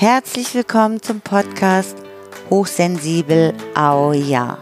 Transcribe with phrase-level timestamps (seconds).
[0.00, 1.94] Herzlich willkommen zum Podcast
[2.48, 4.56] Hochsensibel Au Ja.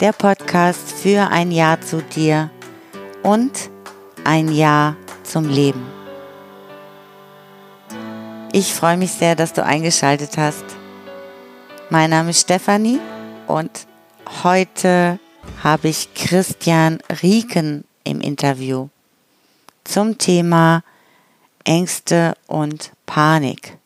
[0.00, 2.50] Der Podcast für ein Ja zu dir
[3.22, 3.70] und
[4.24, 5.86] ein Ja zum Leben.
[8.52, 10.64] Ich freue mich sehr, dass du eingeschaltet hast.
[11.88, 12.98] Mein Name ist Stefanie
[13.46, 13.86] und
[14.42, 15.20] heute
[15.62, 18.88] habe ich Christian Rieken im Interview
[19.84, 20.82] zum Thema
[21.62, 23.78] Ängste und Panik.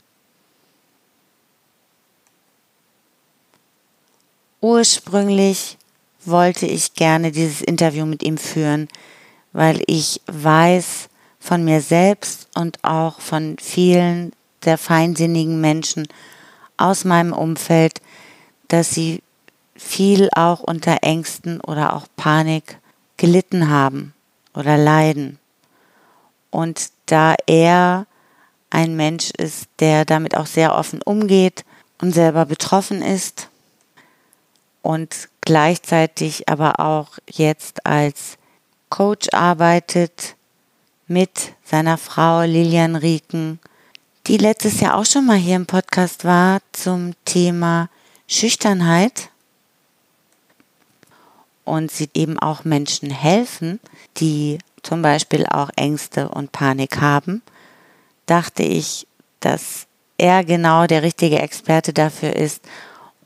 [4.60, 5.76] Ursprünglich
[6.24, 8.88] wollte ich gerne dieses Interview mit ihm führen,
[9.52, 14.32] weil ich weiß von mir selbst und auch von vielen
[14.64, 16.08] der feinsinnigen Menschen
[16.76, 18.00] aus meinem Umfeld,
[18.68, 19.22] dass sie
[19.76, 22.78] viel auch unter Ängsten oder auch Panik
[23.16, 24.14] gelitten haben
[24.54, 25.38] oder leiden.
[26.50, 28.06] Und da er
[28.70, 31.64] ein Mensch ist, der damit auch sehr offen umgeht
[32.00, 33.48] und selber betroffen ist,
[34.86, 38.38] und gleichzeitig aber auch jetzt als
[38.88, 40.36] Coach arbeitet
[41.08, 43.58] mit seiner Frau Lilian Rieken,
[44.28, 47.88] die letztes Jahr auch schon mal hier im Podcast war zum Thema
[48.28, 49.30] Schüchternheit.
[51.64, 53.80] Und sie eben auch Menschen helfen,
[54.18, 57.42] die zum Beispiel auch Ängste und Panik haben,
[58.26, 59.08] dachte ich,
[59.40, 62.62] dass er genau der richtige Experte dafür ist,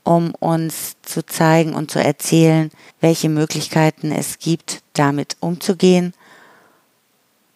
[0.03, 6.13] um uns zu zeigen und zu erzählen, welche Möglichkeiten es gibt, damit umzugehen.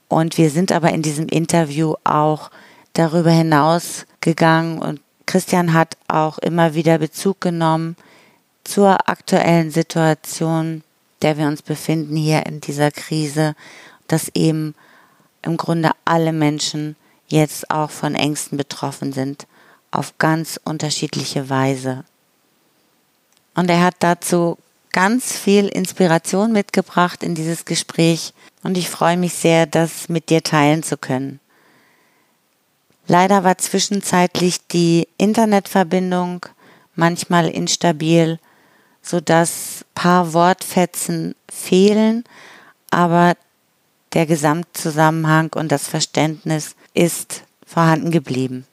[0.08, 2.52] Und wir sind aber in diesem Interview auch
[2.94, 7.96] darüber hinaus gegangen und Christian hat auch immer wieder Bezug genommen
[8.64, 10.84] zur aktuellen Situation,
[11.22, 13.56] der wir uns befinden hier in dieser Krise,
[14.08, 14.76] dass eben
[15.42, 16.96] im Grunde alle Menschen
[17.28, 19.48] jetzt auch von Ängsten betroffen sind,
[19.92, 22.04] auf ganz unterschiedliche Weise.
[23.56, 24.58] Und er hat dazu
[24.92, 28.34] ganz viel Inspiration mitgebracht in dieses Gespräch
[28.64, 31.40] und ich freue mich sehr, das mit dir teilen zu können.
[33.08, 36.46] Leider war zwischenzeitlich die Internetverbindung
[36.96, 38.40] manchmal instabil,
[39.02, 42.24] so dass paar Wortfetzen fehlen,
[42.90, 43.36] aber
[44.14, 48.66] der Gesamtzusammenhang und das Verständnis ist vorhanden geblieben.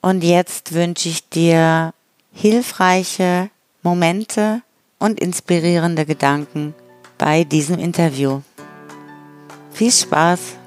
[0.00, 1.92] Und jetzt wünsche ich dir
[2.36, 3.48] hilfreiche
[3.82, 4.60] Momente
[4.98, 6.74] und inspirierende Gedanken
[7.16, 8.42] bei diesem Interview.
[9.72, 10.58] Viel Spaß!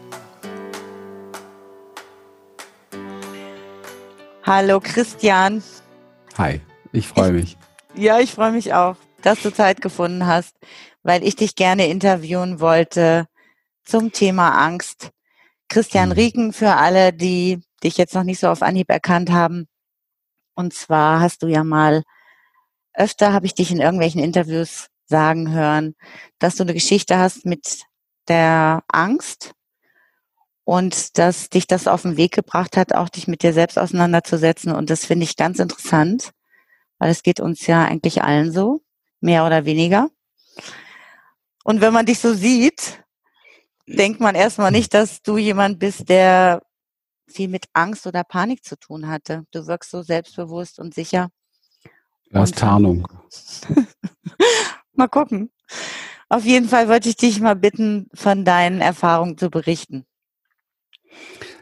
[4.43, 5.61] Hallo Christian.
[6.39, 6.59] Hi,
[6.91, 7.55] ich freue mich.
[7.93, 10.55] Ja, ich freue mich auch, dass du Zeit gefunden hast,
[11.03, 13.27] weil ich dich gerne interviewen wollte
[13.83, 15.11] zum Thema Angst.
[15.67, 16.13] Christian mhm.
[16.13, 19.67] Rieken, für alle, die dich jetzt noch nicht so auf Anhieb erkannt haben,
[20.59, 22.03] und zwar hast du ja mal
[22.93, 25.95] öfter, habe ich dich in irgendwelchen Interviews sagen hören,
[26.37, 27.83] dass du eine Geschichte hast mit
[28.27, 29.53] der Angst
[30.65, 34.73] und dass dich das auf den Weg gebracht hat, auch dich mit dir selbst auseinanderzusetzen.
[34.73, 36.31] Und das finde ich ganz interessant,
[36.97, 38.81] weil es geht uns ja eigentlich allen so,
[39.21, 40.09] mehr oder weniger.
[41.63, 43.01] Und wenn man dich so sieht,
[43.87, 46.61] denkt man erstmal nicht, dass du jemand bist, der
[47.29, 49.45] viel mit Angst oder Panik zu tun hatte.
[49.51, 51.29] Du wirkst so selbstbewusst und sicher.
[52.31, 53.07] Das ist Tarnung.
[54.93, 55.51] mal gucken.
[56.27, 60.05] Auf jeden Fall wollte ich dich mal bitten, von deinen Erfahrungen zu berichten.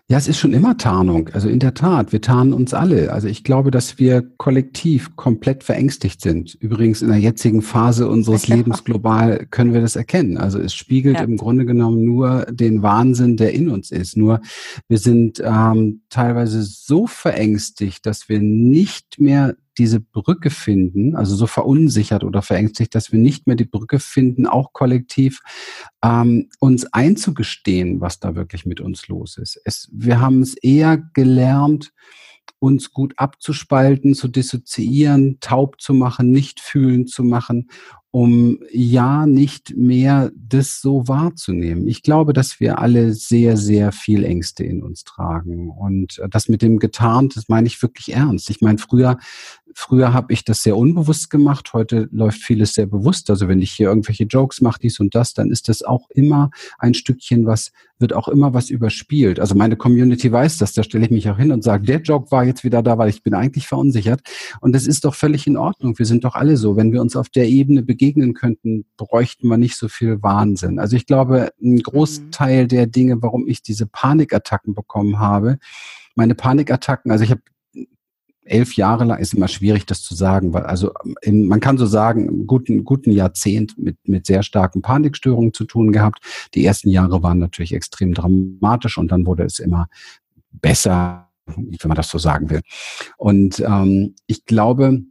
[0.09, 1.28] Ja, es ist schon immer Tarnung.
[1.34, 3.12] Also in der Tat, wir tarnen uns alle.
[3.12, 6.56] Also ich glaube, dass wir kollektiv komplett verängstigt sind.
[6.56, 8.56] Übrigens in der jetzigen Phase unseres ja.
[8.56, 10.38] Lebens global können wir das erkennen.
[10.38, 11.23] Also es spiegelt ja.
[11.23, 14.16] im Grunde genommen nur den Wahnsinn, der in uns ist.
[14.16, 14.40] Nur
[14.88, 21.48] wir sind ähm, teilweise so verängstigt, dass wir nicht mehr diese Brücke finden, also so
[21.48, 25.41] verunsichert oder verängstigt, dass wir nicht mehr die Brücke finden, auch kollektiv
[26.03, 29.59] ähm, uns einzugestehen, was da wirklich mit uns los ist.
[29.66, 31.94] Es, wir haben es eher gelernt,
[32.59, 37.70] uns gut abzuspalten, zu dissoziieren, taub zu machen, nicht fühlen zu machen
[38.12, 41.88] um ja nicht mehr das so wahrzunehmen.
[41.88, 45.70] Ich glaube, dass wir alle sehr, sehr viel Ängste in uns tragen.
[45.70, 48.50] Und das mit dem getarnt, das meine ich wirklich ernst.
[48.50, 49.18] Ich meine, früher,
[49.74, 51.74] früher habe ich das sehr unbewusst gemacht.
[51.74, 53.30] Heute läuft vieles sehr bewusst.
[53.30, 56.50] Also wenn ich hier irgendwelche Jokes mache, dies und das, dann ist das auch immer
[56.80, 59.40] ein Stückchen, was wird auch immer was überspielt.
[59.40, 62.32] Also meine Community weiß das, da stelle ich mich auch hin und sage, der Joke
[62.32, 64.22] war jetzt wieder da, weil ich bin eigentlich verunsichert.
[64.62, 65.98] Und das ist doch völlig in Ordnung.
[65.98, 66.76] Wir sind doch alle so.
[66.76, 70.78] Wenn wir uns auf der Ebene begegnen, begegnen könnten, bräuchten wir nicht so viel Wahnsinn.
[70.78, 72.67] Also ich glaube, ein Großteil mhm.
[72.67, 75.58] der Dinge, warum ich diese Panikattacken bekommen habe,
[76.16, 77.41] meine Panikattacken, also ich habe
[78.44, 80.91] elf Jahre lang, ist immer schwierig, das zu sagen, weil also
[81.22, 85.66] in, man kann so sagen, im guten, guten Jahrzehnt mit, mit sehr starken Panikstörungen zu
[85.66, 86.20] tun gehabt.
[86.53, 89.90] Die ersten Jahre waren natürlich extrem dramatisch und dann wurde es immer
[90.52, 92.61] besser, wenn man das so sagen will.
[93.17, 95.02] Und ähm, ich glaube,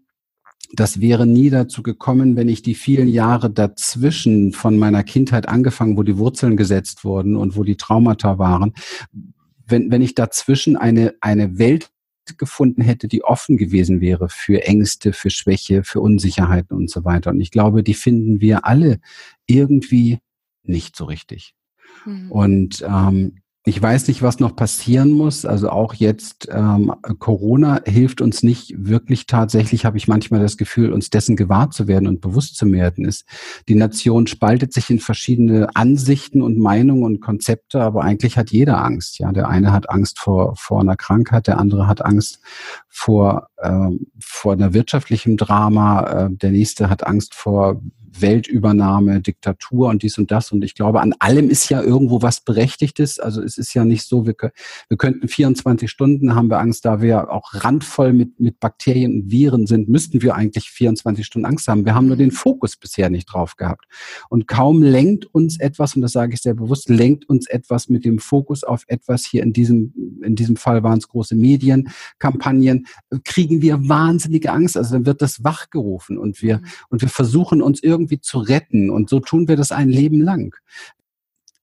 [0.72, 5.96] das wäre nie dazu gekommen, wenn ich die vielen Jahre dazwischen von meiner Kindheit angefangen,
[5.96, 8.72] wo die Wurzeln gesetzt wurden und wo die Traumata waren,
[9.66, 11.90] wenn, wenn ich dazwischen eine, eine Welt
[12.38, 17.30] gefunden hätte, die offen gewesen wäre für Ängste, für Schwäche, für Unsicherheiten und so weiter.
[17.30, 18.98] Und ich glaube, die finden wir alle
[19.46, 20.18] irgendwie
[20.64, 21.54] nicht so richtig.
[22.04, 22.32] Mhm.
[22.32, 25.44] Und ähm, ich weiß nicht, was noch passieren muss.
[25.44, 30.92] Also auch jetzt ähm, Corona hilft uns nicht wirklich tatsächlich, habe ich manchmal das Gefühl,
[30.92, 33.26] uns dessen gewahr zu werden und bewusst zu werden ist.
[33.66, 38.84] Die Nation spaltet sich in verschiedene Ansichten und Meinungen und Konzepte, aber eigentlich hat jeder
[38.84, 39.18] Angst.
[39.18, 42.38] Ja, der eine hat Angst vor, vor einer Krankheit, der andere hat Angst
[42.88, 43.90] vor, äh,
[44.20, 47.80] vor einer wirtschaftlichen Drama, äh, der nächste hat Angst vor
[48.20, 50.52] Weltübernahme, Diktatur und dies und das.
[50.52, 53.18] Und ich glaube, an allem ist ja irgendwo was Berechtigtes.
[53.18, 54.34] Also es ist ja nicht so, wir,
[54.88, 59.30] wir könnten 24 Stunden, haben wir Angst, da wir auch randvoll mit, mit Bakterien und
[59.30, 61.84] Viren sind, müssten wir eigentlich 24 Stunden Angst haben.
[61.84, 63.84] Wir haben nur den Fokus bisher nicht drauf gehabt.
[64.28, 68.04] Und kaum lenkt uns etwas, und das sage ich sehr bewusst, lenkt uns etwas mit
[68.04, 72.86] dem Fokus auf etwas hier in diesem, in diesem Fall waren es große Medienkampagnen,
[73.24, 74.76] kriegen wir wahnsinnige Angst.
[74.76, 76.66] Also dann wird das wachgerufen und wir, mhm.
[76.88, 78.90] und wir versuchen uns irgendwie zu retten.
[78.90, 80.54] Und so tun wir das ein Leben lang.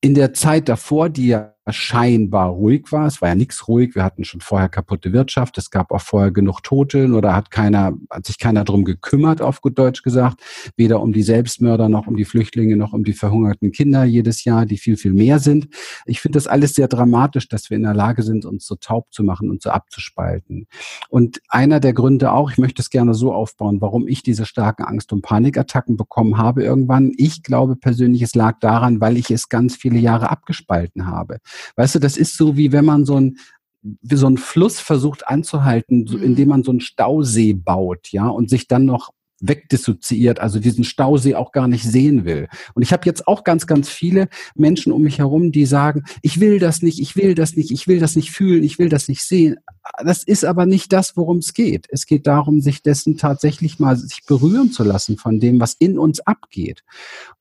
[0.01, 3.07] In der Zeit davor, die ja scheinbar ruhig war.
[3.07, 3.95] Es war ja nichts ruhig.
[3.95, 5.57] Wir hatten schon vorher kaputte Wirtschaft.
[5.57, 7.07] Es gab auch vorher genug Tote.
[7.07, 10.42] Nur da hat keiner, hat sich keiner drum gekümmert, auf gut Deutsch gesagt.
[10.75, 14.65] Weder um die Selbstmörder noch um die Flüchtlinge noch um die verhungerten Kinder jedes Jahr,
[14.65, 15.69] die viel, viel mehr sind.
[16.06, 19.13] Ich finde das alles sehr dramatisch, dass wir in der Lage sind, uns so taub
[19.13, 20.68] zu machen und so abzuspalten.
[21.10, 24.83] Und einer der Gründe auch, ich möchte es gerne so aufbauen, warum ich diese starken
[24.83, 27.12] Angst- und Panikattacken bekommen habe irgendwann.
[27.15, 31.38] Ich glaube persönlich, es lag daran, weil ich es ganz viele Jahre abgespalten habe.
[31.76, 33.38] Weißt du, das ist so, wie wenn man so ein,
[33.82, 36.50] wie so ein Fluss versucht anzuhalten, so, indem mhm.
[36.50, 41.51] man so einen Stausee baut, ja, und sich dann noch wegdissoziiert, also diesen Stausee auch
[41.51, 42.48] gar nicht sehen will.
[42.74, 46.40] Und ich habe jetzt auch ganz, ganz viele Menschen um mich herum, die sagen, ich
[46.40, 49.07] will das nicht, ich will das nicht, ich will das nicht fühlen, ich will das
[49.07, 49.57] nicht sehen.
[50.04, 51.88] Das ist aber nicht das, worum es geht.
[51.90, 56.00] Es geht darum, sich dessen tatsächlich mal sich berühren zu lassen von dem, was in
[56.00, 56.84] uns abgeht.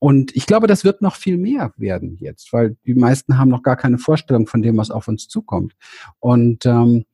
[0.01, 3.63] Und ich glaube, das wird noch viel mehr werden jetzt, weil die meisten haben noch
[3.63, 5.75] gar keine Vorstellung von dem, was auf uns zukommt.
[6.19, 7.05] Und ähm,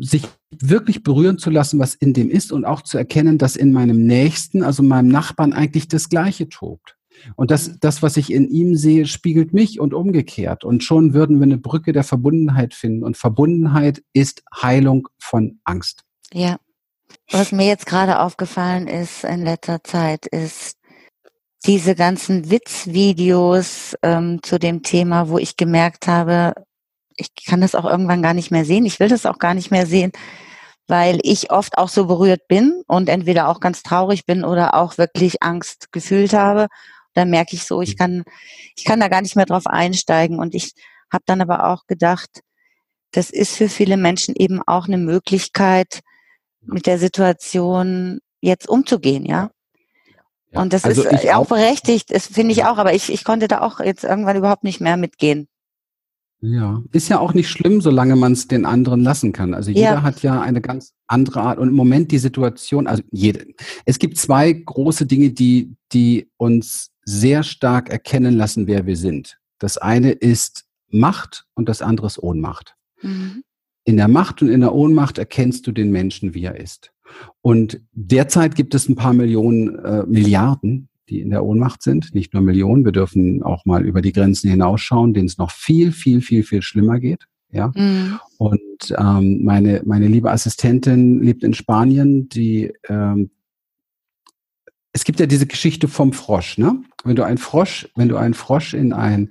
[0.00, 3.72] sich wirklich berühren zu lassen, was in dem ist und auch zu erkennen, dass in
[3.72, 6.96] meinem Nächsten, also meinem Nachbarn, eigentlich das Gleiche tobt.
[7.36, 10.64] Und das, das, was ich in ihm sehe, spiegelt mich und umgekehrt.
[10.64, 13.04] Und schon würden wir eine Brücke der Verbundenheit finden.
[13.04, 16.04] Und Verbundenheit ist Heilung von Angst.
[16.32, 16.58] Ja.
[17.30, 20.76] Was mir jetzt gerade aufgefallen ist in letzter Zeit, ist
[21.64, 26.54] diese ganzen Witzvideos ähm, zu dem Thema, wo ich gemerkt habe,
[27.16, 28.86] ich kann das auch irgendwann gar nicht mehr sehen.
[28.86, 30.12] Ich will das auch gar nicht mehr sehen,
[30.88, 34.98] weil ich oft auch so berührt bin und entweder auch ganz traurig bin oder auch
[34.98, 36.68] wirklich Angst gefühlt habe.
[37.14, 38.24] Da merke ich so, ich kann,
[38.76, 40.38] ich kann da gar nicht mehr drauf einsteigen.
[40.38, 40.72] Und ich
[41.12, 42.40] habe dann aber auch gedacht,
[43.12, 46.00] das ist für viele Menschen eben auch eine Möglichkeit,
[46.62, 49.50] mit der Situation jetzt umzugehen, ja.
[50.52, 53.62] Und das also ist auch berechtigt, das finde ich auch, aber ich, ich konnte da
[53.62, 55.48] auch jetzt irgendwann überhaupt nicht mehr mitgehen.
[56.44, 59.54] Ja, ist ja auch nicht schlimm, solange man es den anderen lassen kann.
[59.54, 60.02] Also jeder ja.
[60.02, 63.46] hat ja eine ganz andere Art und im Moment die Situation, also jede.
[63.86, 69.38] Es gibt zwei große Dinge, die, die uns sehr stark erkennen lassen, wer wir sind.
[69.60, 72.74] Das eine ist Macht und das andere ist Ohnmacht.
[73.02, 73.44] Mhm.
[73.84, 76.92] In der Macht und in der Ohnmacht erkennst du den Menschen, wie er ist.
[77.40, 82.32] Und derzeit gibt es ein paar Millionen, äh, Milliarden die in der Ohnmacht sind, nicht
[82.32, 82.84] nur Millionen.
[82.84, 86.62] Wir dürfen auch mal über die Grenzen hinausschauen, denen es noch viel, viel, viel, viel
[86.62, 87.26] schlimmer geht.
[87.50, 87.70] Ja.
[87.74, 88.18] Mhm.
[88.38, 93.30] Und ähm, meine, meine liebe Assistentin lebt in Spanien, die ähm,
[94.94, 96.82] es gibt ja diese Geschichte vom Frosch, ne?
[97.04, 99.30] Wenn du einen Frosch, wenn du einen Frosch in ein,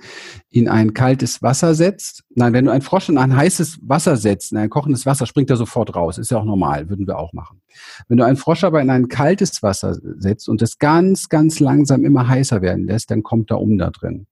[0.50, 4.52] in ein kaltes Wasser setzt, nein, wenn du einen Frosch in ein heißes Wasser setzt,
[4.52, 6.18] in ein kochendes Wasser, springt er sofort raus.
[6.18, 7.62] Ist ja auch normal, würden wir auch machen.
[8.08, 12.04] Wenn du einen Frosch aber in ein kaltes Wasser setzt und es ganz, ganz langsam
[12.04, 14.26] immer heißer werden lässt, dann kommt er um da drin.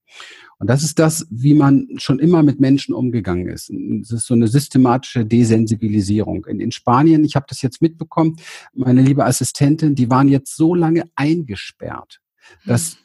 [0.60, 3.70] Und das ist das, wie man schon immer mit Menschen umgegangen ist.
[4.02, 6.44] Es ist so eine systematische Desensibilisierung.
[6.44, 8.36] In, in Spanien, ich habe das jetzt mitbekommen,
[8.74, 12.20] meine liebe Assistentin, die waren jetzt so lange eingesperrt,
[12.66, 12.98] dass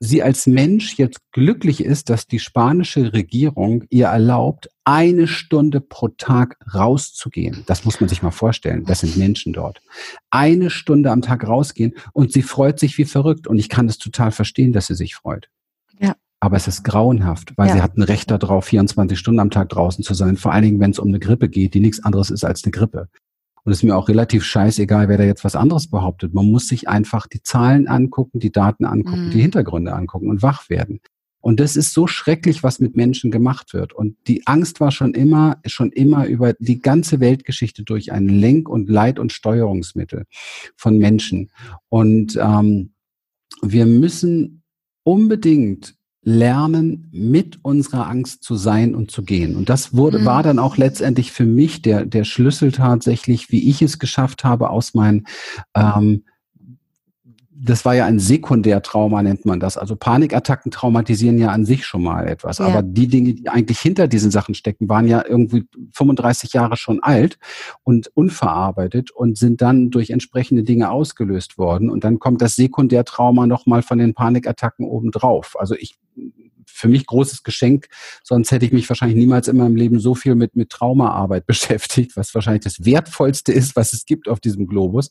[0.00, 6.08] sie als Mensch jetzt glücklich ist, dass die spanische Regierung ihr erlaubt, eine Stunde pro
[6.08, 7.62] Tag rauszugehen.
[7.66, 8.84] Das muss man sich mal vorstellen.
[8.86, 9.82] Das sind Menschen dort.
[10.30, 13.46] Eine Stunde am Tag rausgehen und sie freut sich wie verrückt.
[13.46, 15.50] Und ich kann es total verstehen, dass sie sich freut.
[16.42, 17.74] Aber es ist grauenhaft, weil ja.
[17.74, 20.36] sie hat ein Recht darauf, 24 Stunden am Tag draußen zu sein.
[20.36, 22.72] Vor allen Dingen, wenn es um eine Grippe geht, die nichts anderes ist als eine
[22.72, 23.08] Grippe.
[23.62, 26.34] Und es ist mir auch relativ scheißegal, wer da jetzt was anderes behauptet.
[26.34, 29.30] Man muss sich einfach die Zahlen angucken, die Daten angucken, mhm.
[29.30, 30.98] die Hintergründe angucken und wach werden.
[31.40, 33.92] Und das ist so schrecklich, was mit Menschen gemacht wird.
[33.92, 38.68] Und die Angst war schon immer, schon immer über die ganze Weltgeschichte durch ein Lenk-
[38.68, 40.24] und Leit- und Steuerungsmittel
[40.76, 41.52] von Menschen.
[41.88, 42.94] Und ähm,
[43.62, 44.64] wir müssen
[45.04, 45.94] unbedingt
[46.24, 49.56] lernen, mit unserer Angst zu sein und zu gehen.
[49.56, 50.24] Und das wurde, mhm.
[50.24, 54.70] war dann auch letztendlich für mich der, der Schlüssel tatsächlich, wie ich es geschafft habe,
[54.70, 55.26] aus meinen
[55.74, 56.24] ähm,
[57.64, 59.76] das war ja ein Sekundärtrauma, nennt man das.
[59.76, 62.58] Also Panikattacken traumatisieren ja an sich schon mal etwas.
[62.58, 62.66] Ja.
[62.66, 67.00] Aber die Dinge, die eigentlich hinter diesen Sachen stecken, waren ja irgendwie 35 Jahre schon
[67.02, 67.38] alt
[67.84, 71.88] und unverarbeitet und sind dann durch entsprechende Dinge ausgelöst worden.
[71.88, 75.54] Und dann kommt das Sekundärtrauma nochmal von den Panikattacken obendrauf.
[75.58, 75.98] Also ich
[76.66, 77.88] für mich großes Geschenk,
[78.22, 82.16] sonst hätte ich mich wahrscheinlich niemals in meinem Leben so viel mit, mit Traumaarbeit beschäftigt,
[82.16, 85.10] was wahrscheinlich das Wertvollste ist, was es gibt auf diesem Globus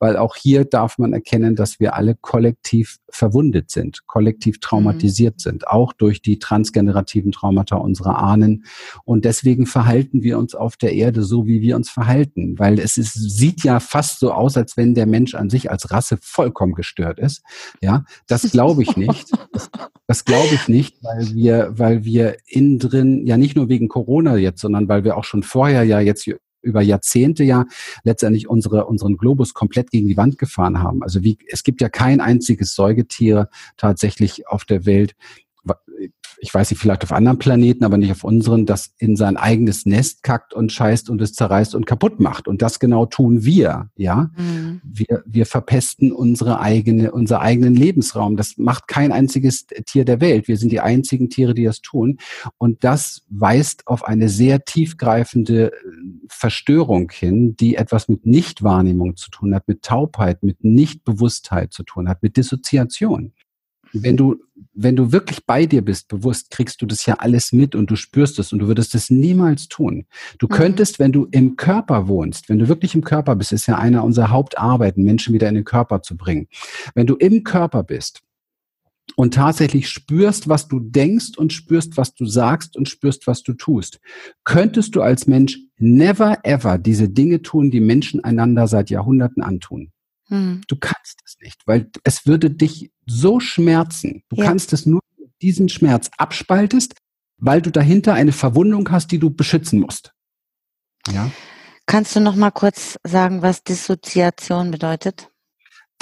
[0.00, 5.40] weil auch hier darf man erkennen, dass wir alle kollektiv verwundet sind, kollektiv traumatisiert mhm.
[5.40, 8.64] sind, auch durch die transgenerativen Traumata unserer Ahnen.
[9.04, 12.96] Und deswegen verhalten wir uns auf der Erde so, wie wir uns verhalten, weil es
[12.96, 16.72] ist, sieht ja fast so aus, als wenn der Mensch an sich als Rasse vollkommen
[16.72, 17.42] gestört ist.
[17.82, 19.30] Ja, das glaube ich nicht.
[19.52, 19.70] Das,
[20.06, 24.36] das glaube ich nicht, weil wir, weil wir innen drin, ja nicht nur wegen Corona
[24.36, 26.26] jetzt, sondern weil wir auch schon vorher ja jetzt
[26.62, 27.66] über Jahrzehnte ja
[28.04, 31.02] letztendlich unsere, unseren Globus komplett gegen die Wand gefahren haben.
[31.02, 35.14] Also wie, es gibt ja kein einziges Säugetier tatsächlich auf der Welt,
[36.42, 39.84] ich weiß nicht, vielleicht auf anderen Planeten, aber nicht auf unseren, das in sein eigenes
[39.84, 42.48] Nest kackt und scheißt und es zerreißt und kaputt macht.
[42.48, 44.30] Und das genau tun wir, ja.
[44.36, 44.80] Mhm.
[44.82, 48.36] Wir, wir verpesten unsere eigene, unser eigenen Lebensraum.
[48.36, 50.48] Das macht kein einziges Tier der Welt.
[50.48, 52.16] Wir sind die einzigen Tiere, die das tun.
[52.56, 55.72] Und das weist auf eine sehr tiefgreifende äh,
[56.28, 62.08] Verstörung hin, die etwas mit Nichtwahrnehmung zu tun hat, mit Taubheit, mit Nichtbewusstheit zu tun
[62.08, 63.32] hat, mit Dissoziation
[63.92, 64.36] wenn du,
[64.72, 67.96] wenn du wirklich bei dir bist, bewusst, kriegst du das ja alles mit und du
[67.96, 70.06] spürst es und du würdest es niemals tun.
[70.38, 70.50] Du mhm.
[70.50, 74.04] könntest, wenn du im Körper wohnst, wenn du wirklich im Körper bist, ist ja einer
[74.04, 76.48] unserer Hauptarbeiten, Menschen wieder in den Körper zu bringen.
[76.94, 78.22] Wenn du im Körper bist,
[79.16, 83.54] und tatsächlich spürst, was du denkst und spürst, was du sagst und spürst, was du
[83.54, 84.00] tust,
[84.44, 89.90] könntest du als Mensch never ever diese Dinge tun, die Menschen einander seit Jahrhunderten antun.
[90.28, 90.60] Hm.
[90.68, 90.76] Du
[91.10, 94.22] kannst es nicht, weil es würde dich so schmerzen.
[94.28, 94.44] Du ja.
[94.44, 95.00] kannst es nur
[95.42, 96.94] diesen Schmerz abspaltest,
[97.38, 100.12] weil du dahinter eine Verwundung hast, die du beschützen musst.
[101.10, 101.30] Ja.
[101.86, 105.28] Kannst du noch mal kurz sagen, was Dissoziation bedeutet?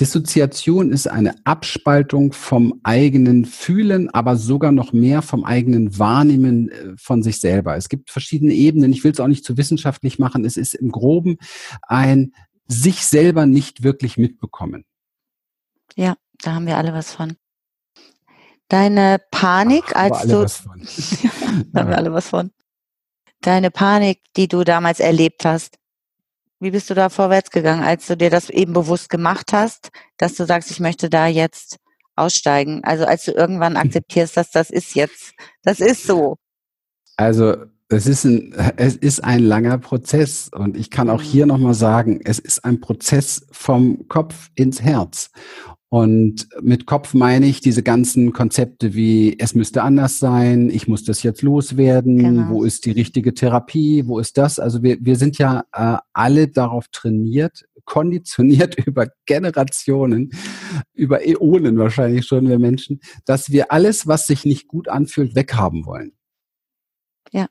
[0.00, 6.92] Dissoziation ist eine Abspaltung vom eigenen Fühlen, aber sogar noch mehr vom eigenen Wahrnehmen äh,
[6.96, 7.76] von sich selber.
[7.76, 8.92] Es gibt verschiedene Ebenen.
[8.92, 10.44] Ich will es auch nicht zu wissenschaftlich machen.
[10.44, 11.38] Es ist im Groben
[11.82, 12.32] ein
[12.68, 14.84] sich selber nicht wirklich mitbekommen.
[15.98, 17.36] Ja, da haben wir alle was von.
[18.68, 20.46] Deine Panik, Ach, als du.
[21.72, 22.52] da haben wir alle was von.
[23.40, 25.76] Deine Panik, die du damals erlebt hast,
[26.60, 30.34] wie bist du da vorwärts gegangen, als du dir das eben bewusst gemacht hast, dass
[30.34, 31.78] du sagst, ich möchte da jetzt
[32.14, 32.84] aussteigen?
[32.84, 36.36] Also als du irgendwann akzeptierst, dass das ist jetzt, das ist so.
[37.16, 37.56] Also
[37.88, 42.20] es ist ein, es ist ein langer Prozess und ich kann auch hier nochmal sagen,
[42.22, 45.30] es ist ein Prozess vom Kopf ins Herz.
[45.90, 51.04] Und mit Kopf meine ich diese ganzen Konzepte wie, es müsste anders sein, ich muss
[51.04, 52.50] das jetzt loswerden, genau.
[52.50, 54.58] wo ist die richtige Therapie, wo ist das?
[54.58, 60.30] Also wir, wir sind ja äh, alle darauf trainiert, konditioniert über Generationen,
[60.92, 65.86] über Äonen wahrscheinlich schon, wir Menschen, dass wir alles, was sich nicht gut anfühlt, weghaben
[65.86, 66.12] wollen.
[67.32, 67.46] Ja.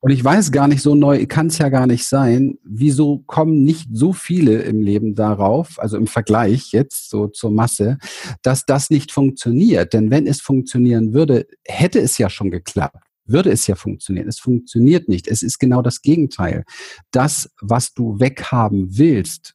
[0.00, 2.58] Und ich weiß gar nicht, so neu kann es ja gar nicht sein.
[2.64, 7.98] Wieso kommen nicht so viele im Leben darauf, also im Vergleich jetzt so zur Masse,
[8.42, 9.92] dass das nicht funktioniert?
[9.92, 12.96] Denn wenn es funktionieren würde, hätte es ja schon geklappt
[13.30, 14.26] würde es ja funktionieren.
[14.26, 15.28] Es funktioniert nicht.
[15.28, 16.64] Es ist genau das Gegenteil.
[17.10, 19.54] Das, was du weghaben willst,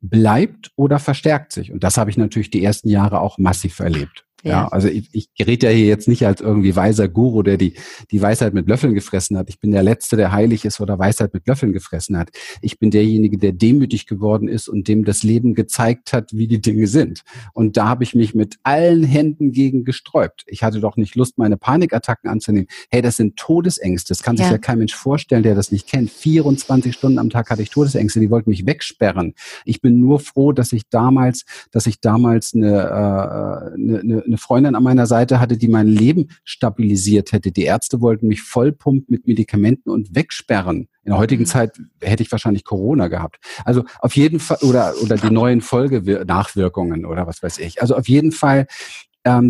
[0.00, 1.70] bleibt oder verstärkt sich.
[1.70, 4.25] Und das habe ich natürlich die ersten Jahre auch massiv erlebt.
[4.42, 7.56] Ja, ja also ich, ich rede ja hier jetzt nicht als irgendwie weiser Guru, der
[7.56, 7.74] die,
[8.10, 9.48] die Weisheit mit Löffeln gefressen hat.
[9.48, 12.30] Ich bin der Letzte, der heilig ist oder Weisheit mit Löffeln gefressen hat.
[12.60, 16.60] Ich bin derjenige, der demütig geworden ist und dem das Leben gezeigt hat, wie die
[16.60, 17.22] Dinge sind.
[17.52, 20.44] Und da habe ich mich mit allen Händen gegen gesträubt.
[20.46, 22.68] Ich hatte doch nicht Lust, meine Panikattacken anzunehmen.
[22.90, 24.08] Hey, das sind Todesängste.
[24.08, 26.10] Das kann sich ja, ja kein Mensch vorstellen, der das nicht kennt.
[26.10, 28.20] 24 Stunden am Tag hatte ich Todesängste.
[28.20, 29.34] Die wollten mich wegsperren.
[29.64, 34.38] Ich bin nur froh, dass ich damals, dass ich damals eine, äh, eine, eine eine
[34.38, 37.50] Freundin an meiner Seite hatte, die mein Leben stabilisiert hätte.
[37.52, 40.88] Die Ärzte wollten mich vollpumpen mit Medikamenten und wegsperren.
[41.04, 41.46] In der heutigen mhm.
[41.46, 43.38] Zeit hätte ich wahrscheinlich Corona gehabt.
[43.64, 47.80] Also auf jeden Fall, oder, oder die neuen Folgenachwirkungen oder was weiß ich.
[47.80, 48.66] Also auf jeden Fall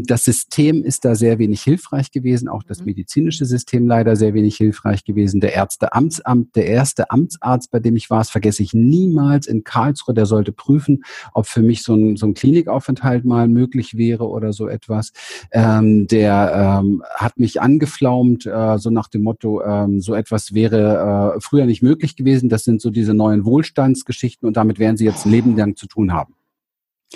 [0.04, 2.86] das System ist da sehr wenig hilfreich gewesen, auch das mhm.
[2.86, 5.40] medizinische System leider sehr wenig hilfreich gewesen.
[5.40, 10.14] Der Ärzteamtsamt, der erste Amtsarzt, bei dem ich war, das vergesse ich niemals in Karlsruhe,
[10.14, 11.04] der sollte prüfen,
[11.34, 15.12] ob für mich so ein, so ein Klinikaufenthalt mal möglich wäre oder so etwas.
[15.52, 21.34] Ähm, der ähm, hat mich angeflaumt, äh, so nach dem Motto, ähm, so etwas wäre
[21.36, 22.48] äh, früher nicht möglich gewesen.
[22.48, 25.86] Das sind so diese neuen Wohlstandsgeschichten und damit werden sie jetzt ein Leben lang zu
[25.86, 26.34] tun haben.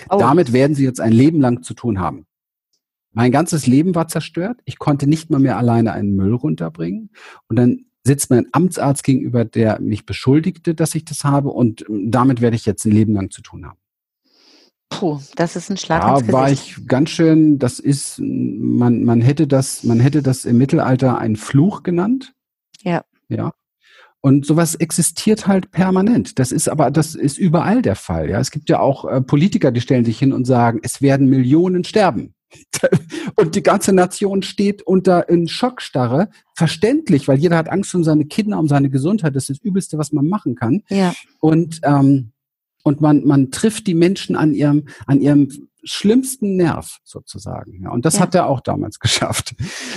[0.08, 0.18] Oh.
[0.18, 2.26] Damit werden sie jetzt ein Leben lang zu tun haben.
[3.12, 4.60] Mein ganzes Leben war zerstört.
[4.64, 7.10] Ich konnte nicht mal mehr alleine einen Müll runterbringen.
[7.48, 11.50] Und dann sitzt mir ein Amtsarzt gegenüber, der mich beschuldigte, dass ich das habe.
[11.50, 13.78] Und ähm, damit werde ich jetzt ein Leben lang zu tun haben.
[14.88, 16.32] Puh, das ist ein Schlag da ins Gesicht.
[16.32, 21.18] war ich ganz schön, das ist, man, man hätte das, man hätte das im Mittelalter
[21.18, 22.34] einen Fluch genannt.
[22.82, 23.04] Ja.
[23.28, 23.52] Ja.
[24.20, 26.38] Und sowas existiert halt permanent.
[26.38, 28.28] Das ist aber, das ist überall der Fall.
[28.28, 31.28] Ja, es gibt ja auch äh, Politiker, die stellen sich hin und sagen, es werden
[31.28, 32.34] Millionen sterben.
[33.36, 36.30] Und die ganze Nation steht unter in Schockstarre.
[36.54, 39.36] Verständlich, weil jeder hat Angst um seine Kinder, um seine Gesundheit.
[39.36, 40.82] Das ist das Übelste, was man machen kann.
[40.88, 41.14] Ja.
[41.40, 42.32] Und, ähm,
[42.82, 45.48] und man, man trifft die Menschen an ihrem, an ihrem
[45.84, 47.82] schlimmsten Nerv sozusagen.
[47.82, 48.20] Ja, und das ja.
[48.20, 49.54] hat er auch damals geschafft.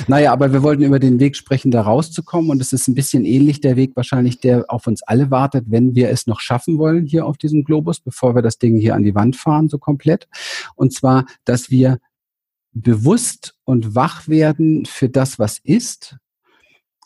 [0.07, 2.51] Naja, aber wir wollten über den Weg sprechen, da rauszukommen.
[2.51, 5.95] Und es ist ein bisschen ähnlich der Weg wahrscheinlich, der auf uns alle wartet, wenn
[5.95, 9.03] wir es noch schaffen wollen hier auf diesem Globus, bevor wir das Ding hier an
[9.03, 10.27] die Wand fahren, so komplett.
[10.75, 11.99] Und zwar, dass wir
[12.73, 16.17] bewusst und wach werden für das, was ist,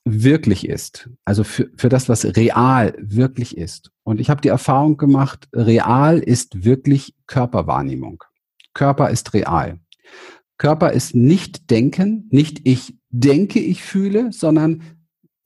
[0.05, 1.09] wirklich ist.
[1.25, 3.91] Also für, für das, was real wirklich ist.
[4.03, 8.23] Und ich habe die Erfahrung gemacht, real ist wirklich Körperwahrnehmung.
[8.73, 9.79] Körper ist real.
[10.57, 14.81] Körper ist nicht denken, nicht ich denke, ich fühle, sondern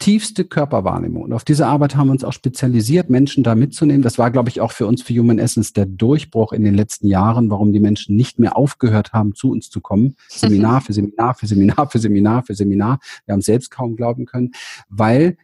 [0.01, 1.23] tiefste Körperwahrnehmung.
[1.23, 4.01] Und auf diese Arbeit haben wir uns auch spezialisiert, Menschen da mitzunehmen.
[4.01, 7.07] Das war, glaube ich, auch für uns für Human Essence der Durchbruch in den letzten
[7.07, 10.15] Jahren, warum die Menschen nicht mehr aufgehört haben, zu uns zu kommen.
[10.27, 12.99] Seminar für Seminar für Seminar für Seminar für Seminar.
[13.25, 14.51] Wir haben selbst kaum glauben können,
[14.89, 15.37] weil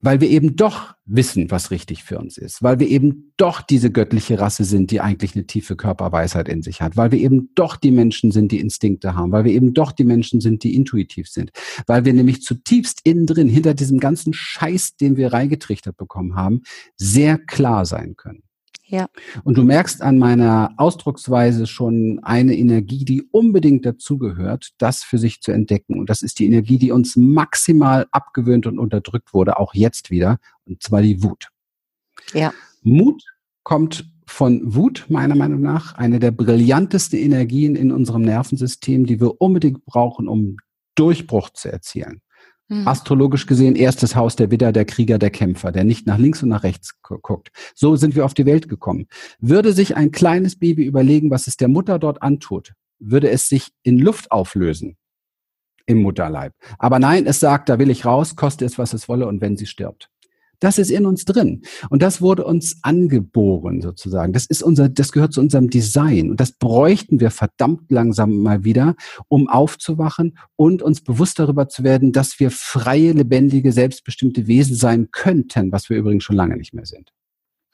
[0.00, 3.90] weil wir eben doch wissen, was richtig für uns ist, weil wir eben doch diese
[3.90, 7.76] göttliche Rasse sind, die eigentlich eine tiefe Körperweisheit in sich hat, weil wir eben doch
[7.76, 11.28] die Menschen sind, die Instinkte haben, weil wir eben doch die Menschen sind, die intuitiv
[11.28, 11.50] sind,
[11.86, 16.62] weil wir nämlich zutiefst innen drin, hinter diesem ganzen Scheiß, den wir reingetrichtert bekommen haben,
[16.96, 18.42] sehr klar sein können.
[18.90, 19.08] Ja.
[19.44, 25.40] Und du merkst an meiner Ausdrucksweise schon eine Energie, die unbedingt dazugehört, das für sich
[25.40, 25.98] zu entdecken.
[25.98, 30.38] Und das ist die Energie, die uns maximal abgewöhnt und unterdrückt wurde, auch jetzt wieder,
[30.64, 31.50] und zwar die Wut.
[32.34, 32.52] Ja.
[32.82, 33.22] Mut
[33.62, 39.40] kommt von Wut, meiner Meinung nach, eine der brillantesten Energien in unserem Nervensystem, die wir
[39.40, 40.56] unbedingt brauchen, um
[40.96, 42.22] Durchbruch zu erzielen.
[42.70, 42.86] Mhm.
[42.86, 46.50] Astrologisch gesehen erstes Haus der Widder, der Krieger, der Kämpfer, der nicht nach links und
[46.50, 47.50] nach rechts guckt.
[47.74, 49.08] So sind wir auf die Welt gekommen.
[49.40, 53.72] Würde sich ein kleines Baby überlegen, was es der Mutter dort antut, würde es sich
[53.82, 54.96] in Luft auflösen
[55.86, 56.54] im Mutterleib.
[56.78, 59.56] Aber nein, es sagt, da will ich raus, koste es, was es wolle und wenn
[59.56, 60.08] sie stirbt.
[60.60, 61.62] Das ist in uns drin.
[61.88, 64.32] Und das wurde uns angeboren sozusagen.
[64.32, 66.30] Das ist unser, das gehört zu unserem Design.
[66.30, 68.94] Und das bräuchten wir verdammt langsam mal wieder,
[69.28, 75.10] um aufzuwachen und uns bewusst darüber zu werden, dass wir freie, lebendige, selbstbestimmte Wesen sein
[75.10, 77.10] könnten, was wir übrigens schon lange nicht mehr sind.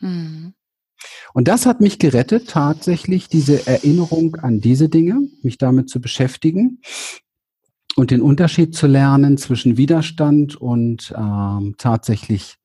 [0.01, 0.55] Mhm.
[1.35, 6.81] Und das hat mich gerettet, tatsächlich diese Erinnerung an diese Dinge, mich damit zu beschäftigen
[7.97, 12.57] und den Unterschied zu lernen zwischen Widerstand und ähm, tatsächlich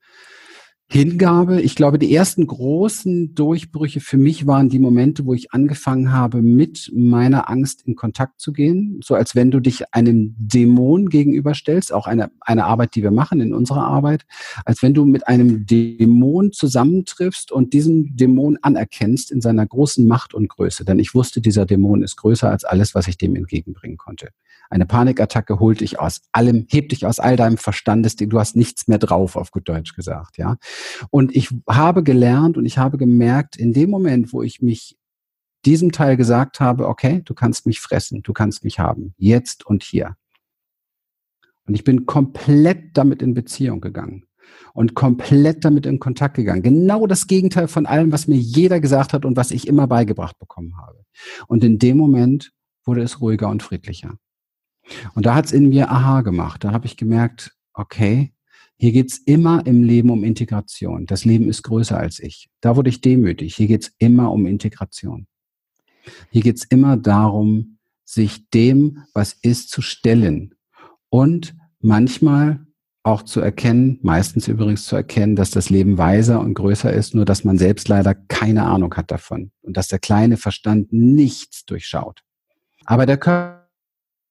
[0.94, 1.62] Hingabe.
[1.62, 6.42] Ich glaube, die ersten großen Durchbrüche für mich waren die Momente, wo ich angefangen habe,
[6.42, 9.00] mit meiner Angst in Kontakt zu gehen.
[9.02, 13.40] So als wenn du dich einem Dämon gegenüberstellst, auch eine, eine Arbeit, die wir machen
[13.40, 14.26] in unserer Arbeit,
[14.66, 20.34] als wenn du mit einem Dämon zusammentriffst und diesen Dämon anerkennst in seiner großen Macht
[20.34, 20.84] und Größe.
[20.84, 24.32] Denn ich wusste, dieser Dämon ist größer als alles, was ich dem entgegenbringen konnte.
[24.70, 28.90] Eine Panikattacke holt dich aus allem, hebt dich aus all deinem Verstandes, du hast nichts
[28.90, 30.58] mehr drauf, auf gut Deutsch gesagt, ja.
[31.10, 34.98] Und ich habe gelernt und ich habe gemerkt, in dem Moment, wo ich mich
[35.66, 39.84] diesem Teil gesagt habe, okay, du kannst mich fressen, du kannst mich haben, jetzt und
[39.84, 40.16] hier.
[41.66, 44.26] Und ich bin komplett damit in Beziehung gegangen
[44.74, 46.64] und komplett damit in Kontakt gegangen.
[46.64, 50.38] Genau das Gegenteil von allem, was mir jeder gesagt hat und was ich immer beigebracht
[50.40, 51.04] bekommen habe.
[51.48, 52.52] Und in dem Moment
[52.86, 54.18] wurde es ruhiger und friedlicher.
[55.14, 56.64] Und da hat es in mir Aha gemacht.
[56.64, 58.34] Da habe ich gemerkt, okay,
[58.82, 61.06] hier geht's immer im Leben um Integration.
[61.06, 62.50] Das Leben ist größer als ich.
[62.62, 63.54] Da wurde ich demütig.
[63.56, 65.28] Hier geht's immer um Integration.
[66.32, 70.56] Hier geht's immer darum, sich dem, was ist, zu stellen
[71.10, 72.66] und manchmal
[73.04, 77.26] auch zu erkennen, meistens übrigens zu erkennen, dass das Leben weiser und größer ist, nur
[77.26, 82.24] dass man selbst leider keine Ahnung hat davon und dass der kleine Verstand nichts durchschaut.
[82.86, 83.61] Aber der Körper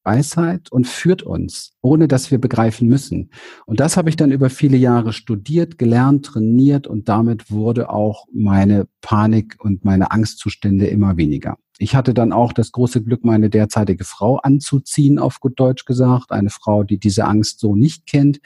[0.05, 3.31] Weisheit und führt uns, ohne dass wir begreifen müssen.
[3.67, 8.27] Und das habe ich dann über viele Jahre studiert, gelernt, trainiert und damit wurde auch
[8.33, 11.57] meine Panik und meine Angstzustände immer weniger.
[11.79, 16.31] Ich hatte dann auch das große Glück, meine derzeitige Frau anzuziehen, auf gut Deutsch gesagt.
[16.31, 18.41] Eine Frau, die diese Angst so nicht kennt,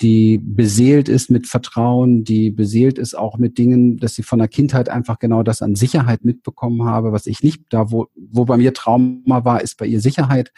[0.00, 4.48] die beseelt ist mit Vertrauen, die beseelt ist auch mit Dingen, dass sie von der
[4.48, 8.56] Kindheit einfach genau das an Sicherheit mitbekommen habe, was ich nicht, da wo, wo bei
[8.56, 10.52] mir Trauma war, ist bei ihr Sicherheit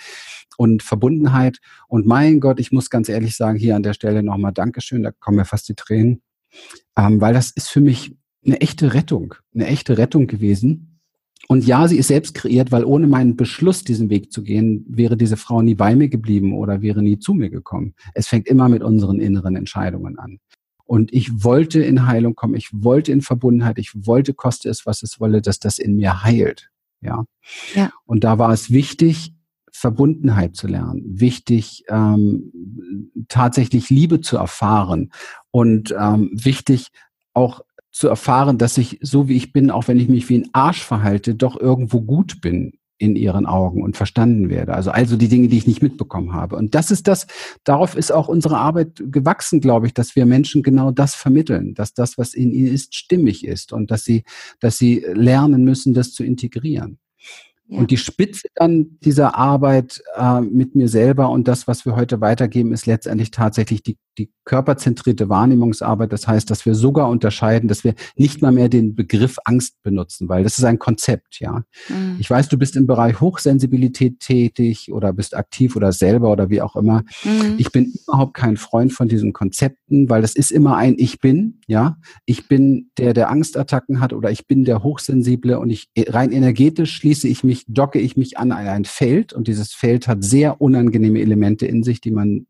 [0.57, 1.59] und Verbundenheit.
[1.89, 5.11] Und mein Gott, ich muss ganz ehrlich sagen, hier an der Stelle nochmal Dankeschön, da
[5.11, 6.23] kommen mir fast die Tränen,
[6.97, 10.92] ähm, weil das ist für mich eine echte Rettung, eine echte Rettung gewesen
[11.53, 15.19] und ja, sie ist selbst kreiert, weil ohne meinen Beschluss, diesen Weg zu gehen, wäre
[15.19, 17.93] diese Frau nie bei mir geblieben oder wäre nie zu mir gekommen.
[18.15, 20.39] Es fängt immer mit unseren inneren Entscheidungen an.
[20.87, 25.03] Und ich wollte in Heilung kommen, ich wollte in Verbundenheit, ich wollte, koste es, was
[25.03, 26.71] es wolle, dass das in mir heilt.
[27.03, 27.25] Ja.
[27.75, 27.93] ja.
[28.07, 29.35] Und da war es wichtig,
[29.71, 32.51] Verbundenheit zu lernen, wichtig, ähm,
[33.29, 35.13] tatsächlich Liebe zu erfahren
[35.51, 36.93] und ähm, wichtig,
[37.35, 37.61] auch
[37.93, 40.83] zu erfahren, dass ich so wie ich bin, auch wenn ich mich wie ein Arsch
[40.83, 44.75] verhalte, doch irgendwo gut bin in ihren Augen und verstanden werde.
[44.75, 46.55] Also also die Dinge, die ich nicht mitbekommen habe.
[46.55, 47.27] Und das ist das,
[47.65, 51.95] darauf ist auch unsere Arbeit gewachsen, glaube ich, dass wir Menschen genau das vermitteln, dass
[51.95, 54.23] das, was in ihnen ist, stimmig ist und dass sie,
[54.61, 56.99] dass sie lernen müssen, das zu integrieren.
[57.67, 57.79] Ja.
[57.79, 62.21] Und die Spitze dann dieser Arbeit äh, mit mir selber und das, was wir heute
[62.21, 66.13] weitergeben, ist letztendlich tatsächlich die die körperzentrierte Wahrnehmungsarbeit.
[66.13, 70.29] Das heißt, dass wir sogar unterscheiden, dass wir nicht mal mehr den Begriff Angst benutzen,
[70.29, 71.65] weil das ist ein Konzept, ja.
[71.89, 72.17] Mhm.
[72.19, 76.61] Ich weiß, du bist im Bereich Hochsensibilität tätig oder bist aktiv oder selber oder wie
[76.61, 77.05] auch immer.
[77.25, 77.55] Mhm.
[77.59, 81.61] Ich bin überhaupt kein Freund von diesen Konzepten, weil das ist immer ein Ich bin,
[81.67, 81.97] ja.
[82.27, 86.93] Ich bin der, der Angstattacken hat oder ich bin der Hochsensible und ich rein energetisch
[86.93, 91.21] schließe ich mich, docke ich mich an ein Feld und dieses Feld hat sehr unangenehme
[91.21, 92.47] Elemente in sich, die man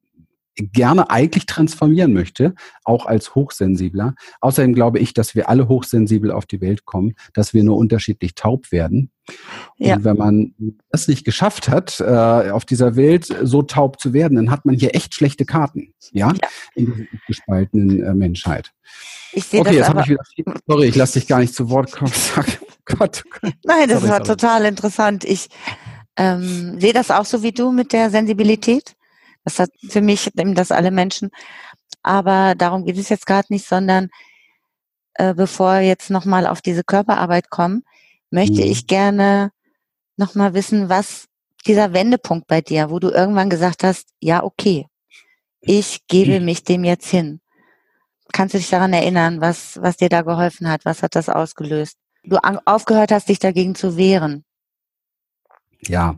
[0.57, 4.15] gerne eigentlich transformieren möchte, auch als Hochsensibler.
[4.41, 8.35] Außerdem glaube ich, dass wir alle hochsensibel auf die Welt kommen, dass wir nur unterschiedlich
[8.35, 9.11] taub werden.
[9.79, 9.97] Ja.
[9.97, 10.55] Und wenn man
[10.91, 14.75] das nicht geschafft hat, äh, auf dieser Welt so taub zu werden, dann hat man
[14.75, 16.49] hier echt schlechte Karten, ja, ja.
[16.75, 18.73] in dieser gespaltenen äh, Menschheit.
[19.33, 20.55] Ich sehe okay, das jetzt habe ich wieder.
[20.67, 22.13] Sorry, ich lasse dich gar nicht zu Wort kommen.
[22.35, 23.55] Sag, Gott, Gott.
[23.65, 24.39] Nein, das sorry, war sorry.
[24.39, 25.25] total interessant.
[25.25, 25.49] Ich
[26.17, 28.95] ähm, sehe das auch so wie du mit der Sensibilität.
[29.45, 31.31] Das hat für mich eben das alle Menschen.
[32.03, 34.09] Aber darum geht es jetzt gerade nicht, sondern
[35.15, 37.85] äh, bevor wir jetzt nochmal auf diese Körperarbeit kommen,
[38.31, 38.71] möchte mhm.
[38.71, 39.53] ich gerne
[40.17, 41.27] nochmal wissen, was
[41.67, 44.87] dieser Wendepunkt bei dir, wo du irgendwann gesagt hast, ja, okay,
[45.61, 46.47] ich gebe mhm.
[46.47, 47.41] mich dem jetzt hin.
[48.33, 50.85] Kannst du dich daran erinnern, was, was dir da geholfen hat?
[50.85, 51.99] Was hat das ausgelöst?
[52.25, 54.45] Du aufgehört hast, dich dagegen zu wehren.
[55.81, 56.17] Ja,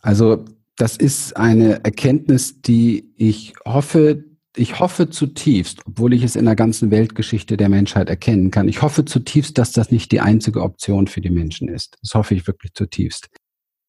[0.00, 0.44] also
[0.80, 4.24] das ist eine Erkenntnis, die ich hoffe,
[4.56, 8.80] ich hoffe zutiefst, obwohl ich es in der ganzen Weltgeschichte der Menschheit erkennen kann, ich
[8.80, 11.98] hoffe zutiefst, dass das nicht die einzige Option für die Menschen ist.
[12.00, 13.28] Das hoffe ich wirklich zutiefst.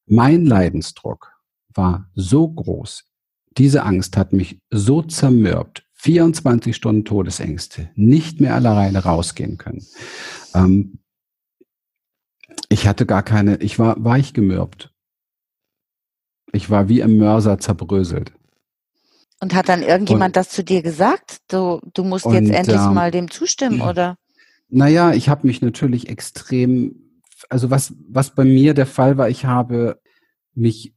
[0.06, 1.32] Mein Leidensdruck
[1.72, 3.04] war so groß.
[3.56, 5.86] Diese Angst hat mich so zermürbt.
[5.94, 9.86] 24 Stunden Todesängste, nicht mehr alleine rausgehen können.
[10.54, 10.98] Ähm,
[12.68, 14.91] ich hatte gar keine, ich war weich gemürbt.
[16.52, 18.32] Ich war wie im Mörser zerbröselt.
[19.40, 21.38] Und hat dann irgendjemand und, das zu dir gesagt?
[21.48, 24.16] Du, du musst und, jetzt endlich ähm, mal dem zustimmen, oder?
[24.68, 26.94] Naja, ich habe mich natürlich extrem,
[27.48, 30.00] also was, was bei mir der Fall war, ich habe
[30.54, 30.94] mich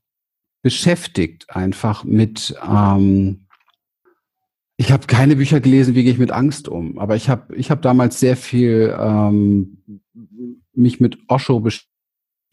[0.61, 3.47] beschäftigt einfach mit, ähm,
[4.77, 7.71] ich habe keine Bücher gelesen, wie gehe ich mit Angst um, aber ich habe ich
[7.71, 10.01] hab damals sehr viel ähm,
[10.73, 11.94] mich mit Osho beschäftigt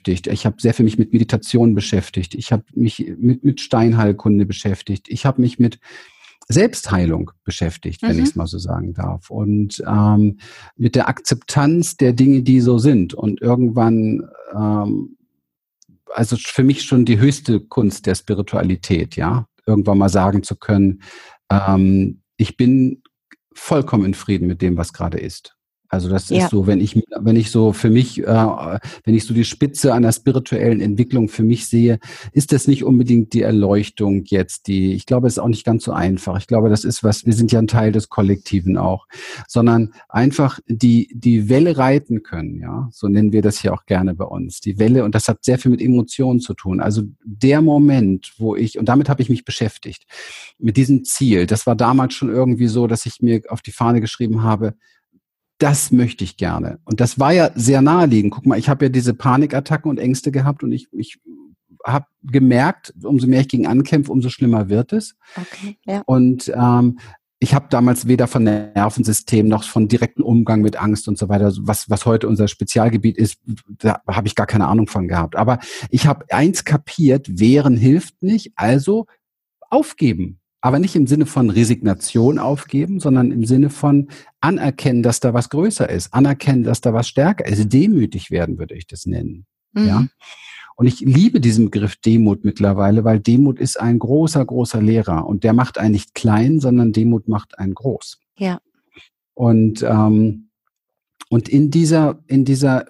[0.03, 0.27] beschäftigt.
[0.33, 2.35] Ich habe sehr viel mich mit Meditation beschäftigt.
[2.35, 5.09] Ich habe mich mit, mit Steinheilkunde beschäftigt.
[5.09, 5.79] Ich habe mich mit
[6.49, 8.23] Selbstheilung beschäftigt, wenn mhm.
[8.23, 9.31] ich es mal so sagen darf.
[9.31, 10.39] Und ähm,
[10.77, 13.15] mit der Akzeptanz der Dinge, die so sind.
[13.15, 15.17] Und irgendwann, ähm,
[16.13, 21.03] also für mich schon die höchste Kunst der Spiritualität, ja, irgendwann mal sagen zu können,
[21.51, 23.03] ähm, ich bin
[23.55, 25.57] vollkommen in Frieden mit dem, was gerade ist.
[25.93, 26.45] Also das ja.
[26.45, 28.25] ist so, wenn ich, wenn ich so für mich, äh,
[29.05, 31.99] wenn ich so die Spitze einer spirituellen Entwicklung für mich sehe,
[32.33, 35.85] ist das nicht unbedingt die Erleuchtung jetzt, die, ich glaube, es ist auch nicht ganz
[35.85, 36.39] so einfach.
[36.39, 39.07] Ich glaube, das ist was, wir sind ja ein Teil des Kollektiven auch,
[39.47, 42.89] sondern einfach die, die Welle reiten können, ja.
[42.91, 44.61] So nennen wir das hier auch gerne bei uns.
[44.63, 46.81] Die Welle, und das hat sehr viel mit Emotionen zu tun.
[46.81, 50.05] Also der Moment, wo ich, und damit habe ich mich beschäftigt,
[50.59, 54.01] mit diesem Ziel, das war damals schon irgendwie so, dass ich mir auf die Fahne
[54.01, 54.73] geschrieben habe,
[55.63, 56.81] das möchte ich gerne.
[56.85, 58.33] Und das war ja sehr naheliegend.
[58.33, 61.21] Guck mal, ich habe ja diese Panikattacken und Ängste gehabt und ich, ich
[61.85, 65.15] habe gemerkt, umso mehr ich gegen ankämpfe, umso schlimmer wird es.
[65.37, 66.03] Okay, ja.
[66.07, 66.99] Und ähm,
[67.39, 71.53] ich habe damals weder von Nervensystem noch von direkten Umgang mit Angst und so weiter,
[71.61, 73.39] was, was heute unser Spezialgebiet ist,
[73.79, 75.37] da habe ich gar keine Ahnung von gehabt.
[75.37, 79.07] Aber ich habe eins kapiert, wehren hilft nicht, also
[79.71, 84.09] aufgeben aber nicht im Sinne von Resignation aufgeben, sondern im Sinne von
[84.41, 88.77] anerkennen, dass da was größer ist, anerkennen, dass da was stärker ist, demütig werden würde
[88.77, 89.45] ich das nennen.
[89.73, 89.87] Mhm.
[89.87, 90.07] Ja.
[90.77, 95.45] Und ich liebe diesen Begriff Demut mittlerweile, weil Demut ist ein großer, großer Lehrer und
[95.45, 98.21] der macht einen nicht klein, sondern Demut macht einen groß.
[98.39, 98.61] Ja.
[99.35, 100.49] Und ähm,
[101.29, 102.87] und in dieser in dieser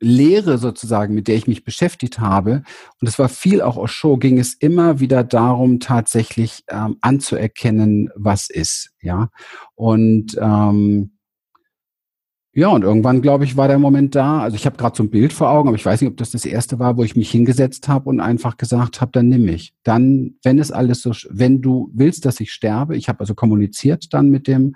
[0.00, 2.62] Lehre sozusagen, mit der ich mich beschäftigt habe,
[3.00, 8.10] und es war viel auch aus Show, ging es immer wieder darum, tatsächlich ähm, anzuerkennen,
[8.14, 9.30] was ist, ja.
[9.74, 11.17] Und ähm,
[12.58, 14.40] ja, und irgendwann, glaube ich, war der Moment da.
[14.40, 16.32] Also ich habe gerade so ein Bild vor Augen, aber ich weiß nicht, ob das
[16.32, 19.74] das erste war, wo ich mich hingesetzt habe und einfach gesagt habe, dann nimm mich.
[19.84, 24.12] Dann, wenn es alles so, wenn du willst, dass ich sterbe, ich habe also kommuniziert
[24.12, 24.74] dann mit dem,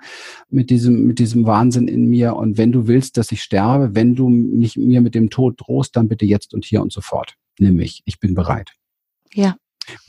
[0.49, 2.37] mit diesem, mit diesem Wahnsinn in mir.
[2.37, 5.97] Und wenn du willst, dass ich sterbe, wenn du mich mir mit dem Tod drohst,
[5.97, 7.35] dann bitte jetzt und hier und sofort.
[7.59, 8.01] Nimm mich.
[8.05, 8.71] Ich bin bereit.
[9.33, 9.57] Ja.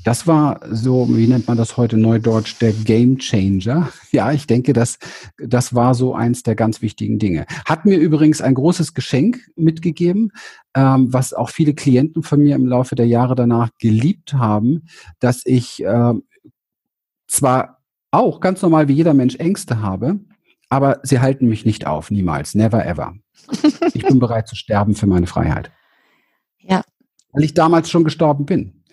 [0.05, 3.91] Das war so, wie nennt man das heute neudeutsch, der Game Changer.
[4.13, 5.01] Ja, ich denke, das,
[5.39, 7.47] das war so eins der ganz wichtigen Dinge.
[7.65, 10.31] Hat mir übrigens ein großes Geschenk mitgegeben,
[10.77, 14.87] ähm, was auch viele Klienten von mir im Laufe der Jahre danach geliebt haben,
[15.19, 16.15] dass ich äh,
[17.27, 17.83] zwar
[18.13, 20.21] auch ganz normal wie jeder Mensch Ängste habe,
[20.69, 23.15] aber sie halten mich nicht auf, niemals, never ever.
[23.95, 25.71] Ich bin bereit zu sterben für meine Freiheit.
[26.59, 26.83] Ja.
[27.33, 28.85] Weil ich damals schon gestorben bin.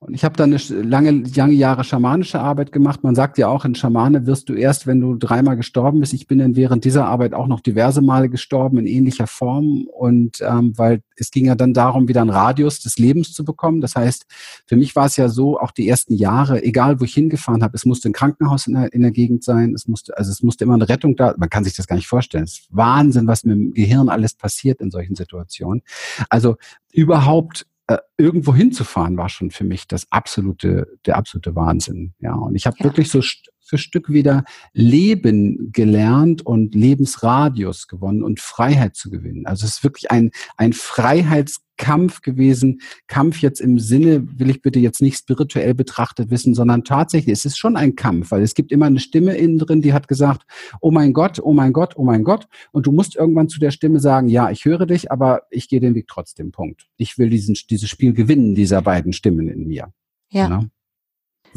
[0.00, 3.02] Und ich habe dann eine lange, lange Jahre schamanische Arbeit gemacht.
[3.02, 6.12] Man sagt ja auch, in Schamane wirst du erst, wenn du dreimal gestorben bist.
[6.12, 9.88] Ich bin dann während dieser Arbeit auch noch diverse Male gestorben in ähnlicher Form.
[9.92, 13.80] Und ähm, weil es ging ja dann darum, wieder einen Radius des Lebens zu bekommen.
[13.80, 14.26] Das heißt,
[14.66, 17.74] für mich war es ja so, auch die ersten Jahre, egal wo ich hingefahren habe,
[17.74, 19.74] es musste ein Krankenhaus in der, in der Gegend sein.
[19.74, 21.34] Es musste, also es musste immer eine Rettung da.
[21.38, 22.44] Man kann sich das gar nicht vorstellen.
[22.44, 25.82] Es ist Wahnsinn, was mit dem Gehirn alles passiert in solchen Situationen.
[26.28, 26.54] Also
[26.92, 32.14] überhaupt äh, irgendwo hinzufahren war schon für mich das absolute, der absolute Wahnsinn.
[32.20, 32.84] Ja, und ich habe ja.
[32.84, 33.22] wirklich so
[33.68, 39.46] für Stück wieder Leben gelernt und Lebensradius gewonnen und Freiheit zu gewinnen.
[39.46, 42.80] Also es ist wirklich ein, ein Freiheits Kampf gewesen.
[43.06, 47.44] Kampf jetzt im Sinne, will ich bitte jetzt nicht spirituell betrachtet wissen, sondern tatsächlich, es
[47.46, 50.42] ist schon ein Kampf, weil es gibt immer eine Stimme innen drin, die hat gesagt,
[50.80, 52.46] oh mein Gott, oh mein Gott, oh mein Gott.
[52.72, 55.80] Und du musst irgendwann zu der Stimme sagen, ja, ich höre dich, aber ich gehe
[55.80, 56.50] den Weg trotzdem.
[56.50, 56.88] Punkt.
[56.96, 59.92] Ich will diesen, dieses Spiel gewinnen, dieser beiden Stimmen in mir.
[60.30, 60.48] Ja.
[60.48, 60.70] Ne?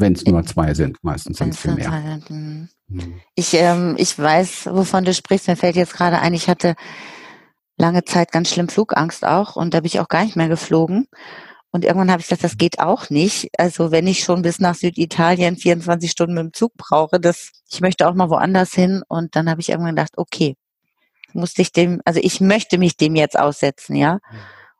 [0.02, 2.20] Wenn es nur zwei sind, meistens sind es viel mehr.
[2.26, 2.68] Hm.
[3.36, 5.46] Ich, ähm, ich weiß, wovon du sprichst.
[5.46, 6.74] Mir fällt jetzt gerade ein, ich hatte
[7.76, 11.06] lange Zeit ganz schlimm Flugangst auch und da bin ich auch gar nicht mehr geflogen.
[11.70, 13.48] Und irgendwann habe ich gesagt, das geht auch nicht.
[13.56, 17.80] Also wenn ich schon bis nach Süditalien 24 Stunden mit dem Zug brauche, das, ich
[17.80, 19.04] möchte auch mal woanders hin.
[19.06, 20.56] Und dann habe ich irgendwann gedacht, okay,
[21.32, 24.18] musste ich dem, also ich möchte mich dem jetzt aussetzen, ja.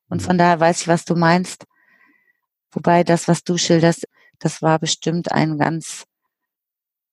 [0.09, 1.65] Und von daher weiß ich, was du meinst.
[2.73, 4.07] Wobei das, was du schilderst,
[4.43, 6.05] das war bestimmt ein ganz,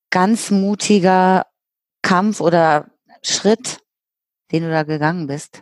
[0.09, 1.45] ganz mutiger
[2.01, 2.87] Kampf oder
[3.21, 3.79] Schritt,
[4.51, 5.61] den du da gegangen bist.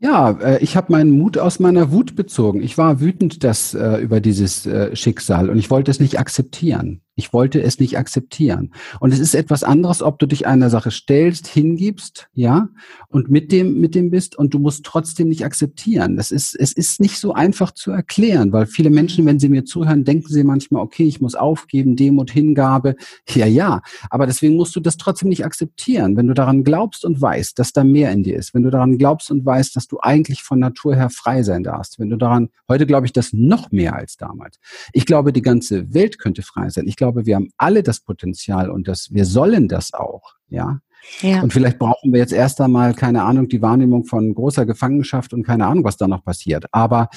[0.00, 2.62] Ja, äh, ich habe meinen Mut aus meiner Wut bezogen.
[2.62, 7.00] Ich war wütend das, äh, über dieses äh, Schicksal und ich wollte es nicht akzeptieren.
[7.16, 8.72] Ich wollte es nicht akzeptieren.
[8.98, 12.68] Und es ist etwas anderes, ob du dich einer Sache stellst, hingibst, ja,
[13.08, 16.16] und mit dem, mit dem bist und du musst trotzdem nicht akzeptieren.
[16.16, 19.64] Das ist, es ist nicht so einfach zu erklären, weil viele Menschen, wenn sie mir
[19.64, 22.96] zuhören, denken sie manchmal, okay, ich muss aufgeben, Demut, Hingabe.
[23.28, 23.82] Ja, ja.
[24.10, 26.16] Aber deswegen musst du das trotzdem nicht akzeptieren.
[26.16, 28.98] Wenn du daran glaubst und weißt, dass da mehr in dir ist, wenn du daran
[28.98, 32.48] glaubst und weißt, dass du eigentlich von Natur her frei sein darfst, wenn du daran,
[32.68, 34.58] heute glaube ich das noch mehr als damals.
[34.92, 36.88] Ich glaube, die ganze Welt könnte frei sein.
[36.88, 40.80] Ich glaube, wir haben alle das Potenzial und das, wir sollen das auch, ja.
[41.20, 41.42] Ja.
[41.42, 45.42] Und vielleicht brauchen wir jetzt erst einmal, keine Ahnung, die Wahrnehmung von großer Gefangenschaft und
[45.42, 46.64] keine Ahnung, was da noch passiert.
[46.72, 47.10] Aber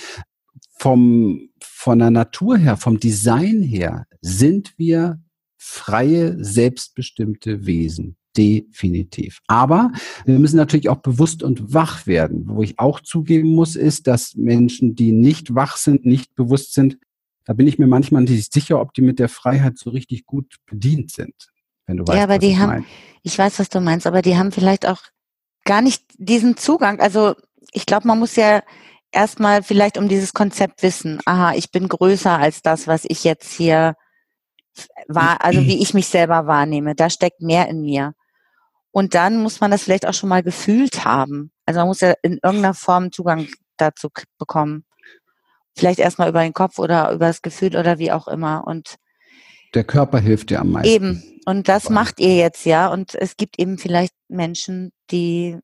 [0.78, 5.22] vom, von der Natur her, vom Design her, sind wir
[5.56, 8.18] freie, selbstbestimmte Wesen.
[8.36, 9.40] Definitiv.
[9.48, 9.94] Aber
[10.26, 12.44] wir müssen natürlich auch bewusst und wach werden.
[12.48, 16.98] Wo ich auch zugeben muss, ist, dass Menschen, die nicht wach sind, nicht bewusst sind,
[17.48, 20.58] da bin ich mir manchmal nicht sicher, ob die mit der Freiheit so richtig gut
[20.66, 21.34] bedient sind.
[21.86, 22.86] Wenn du weißt, ja, aber die haben,
[23.24, 25.02] ich weiß, was du meinst, aber die haben vielleicht auch
[25.64, 27.00] gar nicht diesen Zugang.
[27.00, 27.36] Also
[27.72, 28.62] ich glaube, man muss ja
[29.14, 31.22] erstmal vielleicht um dieses Konzept wissen.
[31.26, 33.96] Aha, ich bin größer als das, was ich jetzt hier
[35.08, 36.96] war, also wie ich mich selber wahrnehme.
[36.96, 38.14] Da steckt mehr in mir.
[38.92, 41.54] Und dann muss man das vielleicht auch schon mal gefühlt haben.
[41.66, 44.84] Also man muss ja in irgendeiner Form Zugang dazu bekommen.
[45.78, 48.66] Vielleicht erstmal über den Kopf oder über das Gefühl oder wie auch immer.
[48.66, 48.96] Und
[49.74, 50.94] der Körper hilft dir am meisten.
[50.94, 51.42] Eben.
[51.46, 52.88] Und das macht ihr jetzt ja.
[52.88, 55.58] Und es gibt eben vielleicht Menschen, die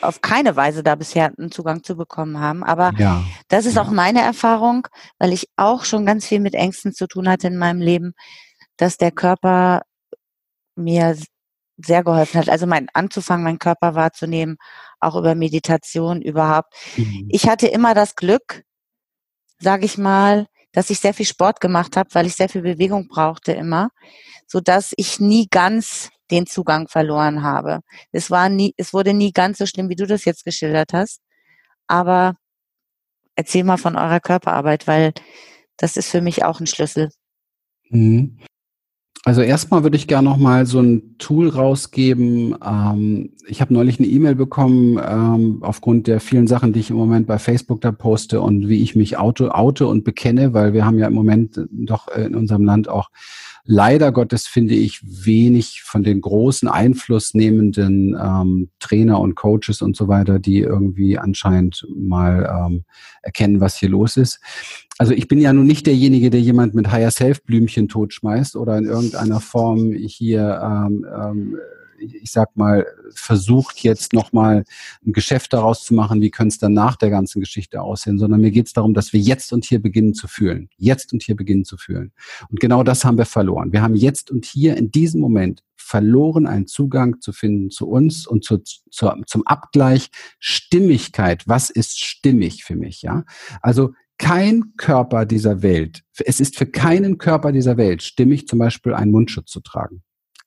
[0.00, 2.64] auf keine Weise da bisher einen Zugang zu bekommen haben.
[2.64, 3.82] Aber ja, das ist ja.
[3.82, 4.88] auch meine Erfahrung,
[5.18, 8.14] weil ich auch schon ganz viel mit Ängsten zu tun hatte in meinem Leben,
[8.76, 9.82] dass der Körper
[10.74, 11.16] mir
[11.76, 12.48] sehr geholfen hat.
[12.48, 14.56] Also mein anzufangen, meinen Körper wahrzunehmen,
[15.00, 16.74] auch über Meditation überhaupt.
[16.96, 17.28] Mhm.
[17.30, 18.62] Ich hatte immer das Glück,
[19.64, 23.08] sage ich mal, dass ich sehr viel Sport gemacht habe, weil ich sehr viel Bewegung
[23.08, 23.88] brauchte immer,
[24.46, 27.80] so dass ich nie ganz den Zugang verloren habe.
[28.12, 31.20] Es war nie, es wurde nie ganz so schlimm, wie du das jetzt geschildert hast.
[31.86, 32.34] Aber
[33.36, 35.12] erzähl mal von eurer Körperarbeit, weil
[35.76, 37.10] das ist für mich auch ein Schlüssel.
[37.90, 38.38] Mhm.
[39.26, 42.56] Also erstmal würde ich gerne noch mal so ein Tool rausgeben.
[42.62, 46.96] Ähm, ich habe neulich eine E-Mail bekommen ähm, aufgrund der vielen Sachen, die ich im
[46.96, 50.84] Moment bei Facebook da poste und wie ich mich auto, auto und bekenne, weil wir
[50.84, 53.08] haben ja im Moment doch in unserem Land auch
[53.64, 60.06] leider Gottes finde ich wenig von den großen einflussnehmenden ähm, Trainer und Coaches und so
[60.08, 62.84] weiter, die irgendwie anscheinend mal ähm,
[63.22, 64.40] erkennen, was hier los ist.
[64.98, 68.76] Also ich bin ja nun nicht derjenige, der jemand mit Higher Self Blümchen totschmeißt oder
[68.78, 71.56] in irgendeiner Form hier ähm, ähm,
[71.98, 74.64] ich sag mal, versucht jetzt nochmal
[75.06, 78.40] ein Geschäft daraus zu machen, wie könnte es dann nach der ganzen Geschichte aussehen, sondern
[78.40, 80.68] mir geht es darum, dass wir jetzt und hier beginnen zu fühlen.
[80.76, 82.12] Jetzt und hier beginnen zu fühlen.
[82.50, 83.72] Und genau das haben wir verloren.
[83.72, 88.26] Wir haben jetzt und hier in diesem Moment verloren, einen Zugang zu finden zu uns
[88.26, 91.42] und zu, zu, zum Abgleich Stimmigkeit.
[91.46, 93.02] Was ist stimmig für mich?
[93.02, 93.24] Ja,
[93.60, 98.94] also kein Körper dieser Welt, es ist für keinen Körper dieser Welt stimmig, zum Beispiel
[98.94, 100.02] einen Mundschutz zu tragen.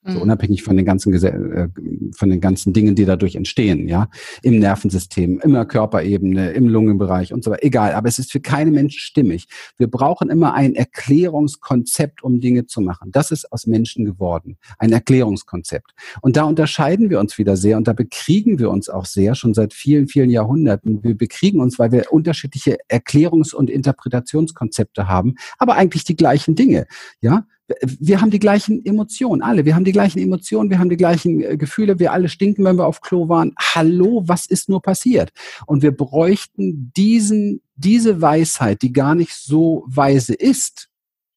[0.07, 0.21] So mhm.
[0.21, 1.67] unabhängig von den ganzen äh,
[2.15, 4.09] von den ganzen Dingen, die dadurch entstehen, ja,
[4.41, 7.63] im Nervensystem, immer Körperebene, im Lungenbereich und so weiter.
[7.63, 9.47] Egal, aber es ist für keinen Menschen stimmig.
[9.77, 13.11] Wir brauchen immer ein Erklärungskonzept, um Dinge zu machen.
[13.11, 15.91] Das ist aus Menschen geworden, ein Erklärungskonzept.
[16.21, 19.53] Und da unterscheiden wir uns wieder sehr und da bekriegen wir uns auch sehr schon
[19.53, 21.03] seit vielen, vielen Jahrhunderten.
[21.03, 26.87] Wir bekriegen uns, weil wir unterschiedliche Erklärungs- und Interpretationskonzepte haben, aber eigentlich die gleichen Dinge,
[27.19, 27.45] ja
[27.82, 29.65] wir haben die gleichen Emotionen, alle.
[29.65, 32.77] Wir haben die gleichen Emotionen, wir haben die gleichen äh, Gefühle, wir alle stinken, wenn
[32.77, 33.53] wir auf Klo waren.
[33.60, 35.32] Hallo, was ist nur passiert?
[35.65, 40.89] Und wir bräuchten diesen, diese Weisheit, die gar nicht so weise ist,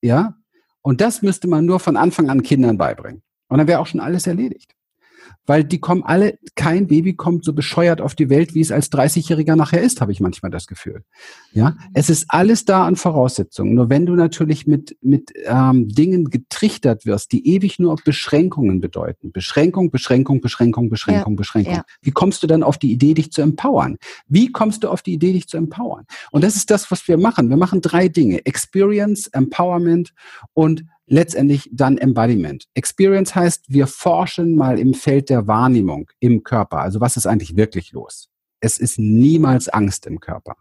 [0.02, 0.36] ja.
[0.82, 3.22] Und das müsste man nur von Anfang an Kindern beibringen.
[3.48, 4.74] Und dann wäre auch schon alles erledigt
[5.46, 8.90] weil die kommen alle, kein Baby kommt so bescheuert auf die Welt, wie es als
[8.92, 11.02] 30-Jähriger nachher ist, habe ich manchmal das Gefühl.
[11.52, 13.74] Ja, es ist alles da an Voraussetzungen.
[13.74, 19.32] Nur wenn du natürlich mit, mit ähm, Dingen getrichtert wirst, die ewig nur Beschränkungen bedeuten.
[19.32, 21.74] Beschränkung, Beschränkung, Beschränkung, Beschränkung, ja, Beschränkung.
[21.74, 21.84] Ja.
[22.02, 23.96] Wie kommst du dann auf die Idee, dich zu empowern?
[24.28, 26.04] Wie kommst du auf die Idee, dich zu empowern?
[26.30, 27.48] Und das ist das, was wir machen.
[27.48, 28.44] Wir machen drei Dinge.
[28.46, 30.12] Experience, Empowerment
[30.54, 32.66] und letztendlich dann Embodiment.
[32.74, 36.80] Experience heißt, wir forschen mal im Feld der Wahrnehmung im Körper.
[36.80, 38.30] Also was ist eigentlich wirklich los?
[38.60, 40.56] Es ist niemals Angst im Körper.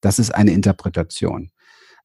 [0.00, 1.50] Das ist eine Interpretation.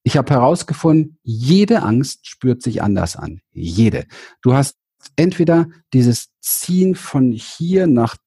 [0.03, 3.41] Ich habe herausgefunden, jede Angst spürt sich anders an.
[3.51, 4.05] Jede.
[4.41, 4.77] Du hast
[5.15, 8.17] entweder dieses Ziehen von hier nach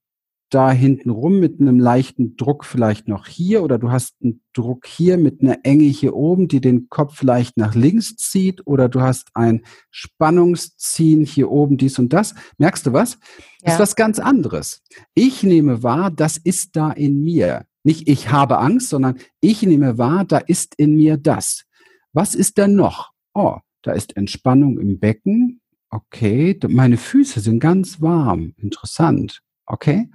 [0.50, 4.86] da hinten rum mit einem leichten Druck vielleicht noch hier oder du hast einen Druck
[4.86, 9.00] hier mit einer Enge hier oben, die den Kopf vielleicht nach links zieht oder du
[9.00, 12.34] hast ein Spannungsziehen hier oben, dies und das.
[12.58, 13.18] Merkst du was?
[13.62, 13.72] Ja.
[13.72, 14.82] Ist was ganz anderes.
[15.14, 17.64] Ich nehme wahr, das ist da in mir.
[17.82, 21.64] Nicht ich habe Angst, sondern ich nehme wahr, da ist in mir das.
[22.12, 23.12] Was ist da noch?
[23.34, 25.60] Oh, da ist Entspannung im Becken.
[25.90, 28.52] Okay, meine Füße sind ganz warm.
[28.56, 29.42] Interessant.
[29.72, 30.10] Okay?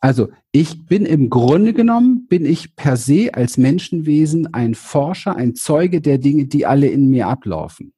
[0.00, 5.54] Also ich bin im Grunde genommen, bin ich per se als Menschenwesen ein Forscher, ein
[5.54, 7.92] Zeuge der Dinge, die alle in mir ablaufen.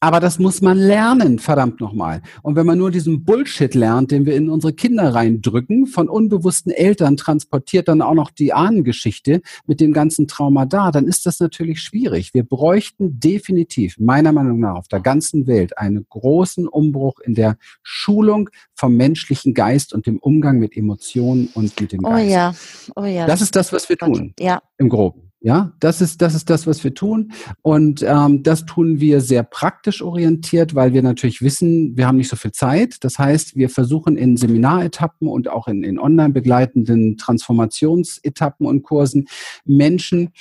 [0.00, 2.20] Aber das muss man lernen, verdammt nochmal.
[2.42, 6.70] Und wenn man nur diesen Bullshit lernt, den wir in unsere Kinder reindrücken, von unbewussten
[6.70, 11.40] Eltern transportiert dann auch noch die Ahnengeschichte mit dem ganzen Trauma da, dann ist das
[11.40, 12.34] natürlich schwierig.
[12.34, 17.56] Wir bräuchten definitiv, meiner Meinung nach, auf der ganzen Welt einen großen Umbruch in der
[17.82, 22.26] Schulung vom menschlichen Geist und dem Umgang mit Emotionen und mit dem oh Geist.
[22.26, 22.54] Oh ja,
[22.96, 23.26] oh ja.
[23.26, 24.34] Das ist das, was wir tun.
[24.38, 24.60] Ja.
[24.76, 25.25] Im Groben.
[25.46, 27.30] Ja, das ist, das ist das, was wir tun.
[27.62, 32.30] Und ähm, das tun wir sehr praktisch orientiert, weil wir natürlich wissen, wir haben nicht
[32.30, 32.96] so viel Zeit.
[33.04, 39.28] Das heißt, wir versuchen in Seminaretappen und auch in, in online begleitenden Transformationsetappen und Kursen
[39.64, 40.32] Menschen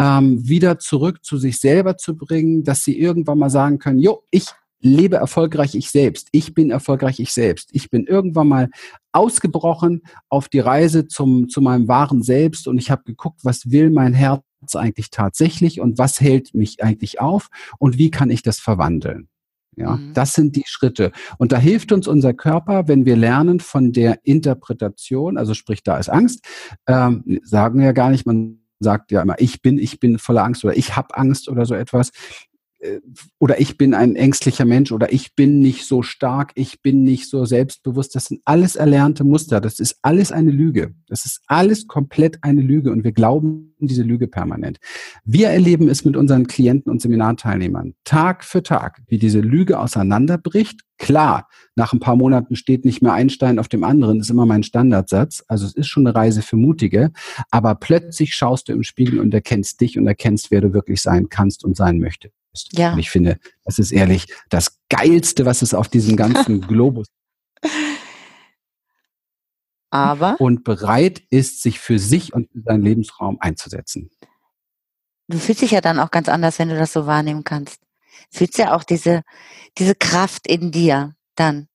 [0.00, 4.22] ähm, wieder zurück zu sich selber zu bringen, dass sie irgendwann mal sagen können, jo,
[4.30, 4.46] ich
[4.80, 6.28] lebe erfolgreich ich selbst.
[6.32, 7.68] Ich bin erfolgreich ich selbst.
[7.72, 8.70] Ich bin irgendwann mal
[9.12, 10.00] ausgebrochen
[10.30, 14.14] auf die Reise zum, zu meinem wahren Selbst und ich habe geguckt, was will mein
[14.14, 14.42] Herz
[14.74, 17.48] eigentlich tatsächlich und was hält mich eigentlich auf
[17.78, 19.28] und wie kann ich das verwandeln?
[19.76, 20.12] Ja, mhm.
[20.14, 21.10] das sind die Schritte.
[21.38, 25.98] Und da hilft uns unser Körper, wenn wir lernen von der Interpretation, also sprich, da
[25.98, 26.44] ist Angst,
[26.86, 30.44] ähm, sagen wir ja gar nicht, man sagt ja immer, ich bin, ich bin voller
[30.44, 32.12] Angst oder ich habe Angst oder so etwas.
[33.38, 37.28] Oder ich bin ein ängstlicher Mensch oder ich bin nicht so stark, ich bin nicht
[37.28, 38.14] so selbstbewusst.
[38.14, 39.60] Das sind alles erlernte Muster.
[39.60, 40.94] Das ist alles eine Lüge.
[41.06, 44.78] Das ist alles komplett eine Lüge und wir glauben diese Lüge permanent.
[45.24, 50.80] Wir erleben es mit unseren Klienten und Seminarteilnehmern Tag für Tag, wie diese Lüge auseinanderbricht.
[50.98, 54.46] Klar, nach ein paar Monaten steht nicht mehr ein Stein auf dem anderen, ist immer
[54.46, 55.44] mein Standardsatz.
[55.48, 57.10] Also es ist schon eine Reise für Mutige,
[57.50, 61.28] aber plötzlich schaust du im Spiegel und erkennst dich und erkennst, wer du wirklich sein
[61.28, 62.78] kannst und sein möchtest ist.
[62.78, 62.92] Ja.
[62.92, 67.08] Und ich finde, das ist ehrlich das Geilste, was es auf diesem ganzen Globus
[69.94, 74.10] aber und bereit ist, sich für sich und seinen Lebensraum einzusetzen.
[75.28, 77.78] Du fühlst dich ja dann auch ganz anders, wenn du das so wahrnehmen kannst.
[78.30, 79.22] Fühlst ja auch diese,
[79.78, 81.68] diese Kraft in dir dann.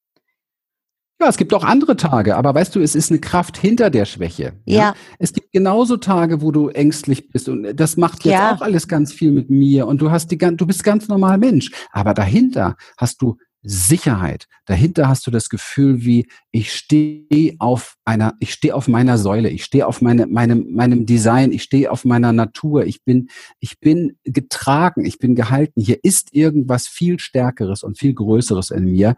[1.22, 4.06] Ja, es gibt auch andere Tage, aber weißt du, es ist eine Kraft hinter der
[4.06, 4.54] Schwäche.
[4.64, 4.80] Ja.
[4.80, 4.94] ja.
[5.18, 8.56] Es gibt genauso Tage, wo du ängstlich bist und das macht jetzt ja.
[8.56, 11.72] auch alles ganz viel mit mir und du hast die du bist ganz normal Mensch,
[11.92, 14.46] aber dahinter hast du Sicherheit.
[14.66, 19.50] Dahinter hast du das Gefühl wie ich stehe auf einer ich stehe auf meiner Säule,
[19.50, 23.28] ich stehe auf meine, meinem meinem Design, ich stehe auf meiner Natur, ich bin
[23.60, 25.82] ich bin getragen, ich bin gehalten.
[25.82, 29.18] Hier ist irgendwas viel stärkeres und viel größeres in mir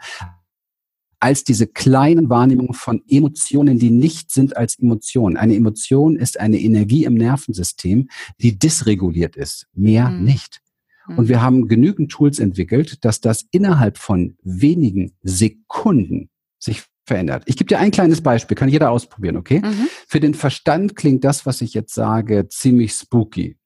[1.21, 5.37] als diese kleinen Wahrnehmungen von Emotionen, die nicht sind als Emotionen.
[5.37, 8.09] Eine Emotion ist eine Energie im Nervensystem,
[8.41, 10.23] die dysreguliert ist, mehr mhm.
[10.23, 10.61] nicht.
[11.07, 11.29] Und mhm.
[11.29, 17.43] wir haben genügend Tools entwickelt, dass das innerhalb von wenigen Sekunden sich verändert.
[17.45, 19.61] Ich gebe dir ein kleines Beispiel, kann jeder ausprobieren, okay?
[19.63, 19.87] Mhm.
[20.07, 23.57] Für den Verstand klingt das, was ich jetzt sage, ziemlich spooky.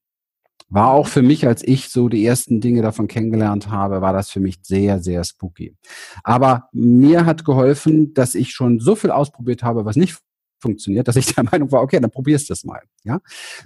[0.70, 4.32] War auch für mich, als ich so die ersten Dinge davon kennengelernt habe, war das
[4.32, 5.76] für mich sehr, sehr spooky.
[6.24, 10.18] Aber mir hat geholfen, dass ich schon so viel ausprobiert habe, was nicht
[10.60, 12.82] funktioniert, dass ich der Meinung war, okay, dann probierst du es mal.
[13.04, 13.20] Ja,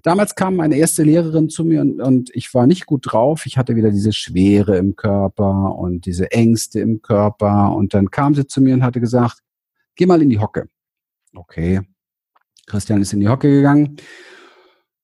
[0.03, 3.45] damals kam meine erste Lehrerin zu mir und, und ich war nicht gut drauf.
[3.45, 8.35] Ich hatte wieder diese Schwere im Körper und diese Ängste im Körper und dann kam
[8.35, 9.39] sie zu mir und hatte gesagt,
[9.95, 10.67] geh mal in die Hocke.
[11.33, 11.81] Okay,
[12.65, 13.97] Christian ist in die Hocke gegangen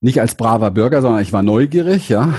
[0.01, 2.33] nicht als braver Bürger, sondern ich war neugierig, ja.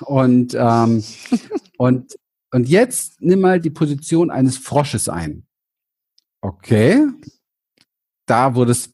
[0.00, 1.02] Und, ähm,
[1.78, 2.16] und,
[2.52, 5.46] und jetzt nimm mal die Position eines Frosches ein.
[6.40, 7.06] Okay.
[8.26, 8.92] Da wurde es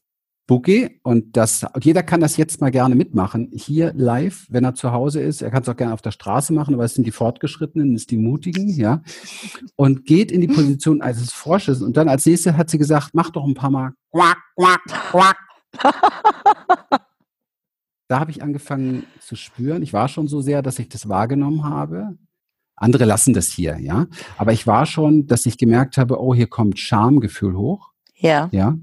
[0.49, 3.51] spooky und das, jeder kann das jetzt mal gerne mitmachen.
[3.53, 5.43] Hier live, wenn er zu Hause ist.
[5.43, 8.01] Er kann es auch gerne auf der Straße machen, aber es sind die Fortgeschrittenen, es
[8.01, 9.03] sind die Mutigen, ja.
[9.75, 13.29] Und geht in die Position eines Frosches und dann als nächstes hat sie gesagt, mach
[13.29, 16.99] doch ein paar Mal quack, quack, quack.
[18.09, 19.83] da habe ich angefangen zu spüren.
[19.83, 22.17] Ich war schon so sehr, dass ich das wahrgenommen habe.
[22.75, 24.07] Andere lassen das hier, ja.
[24.37, 27.91] Aber ich war schon, dass ich gemerkt habe, oh, hier kommt Schamgefühl hoch.
[28.15, 28.49] Ja.
[28.51, 28.75] Ja.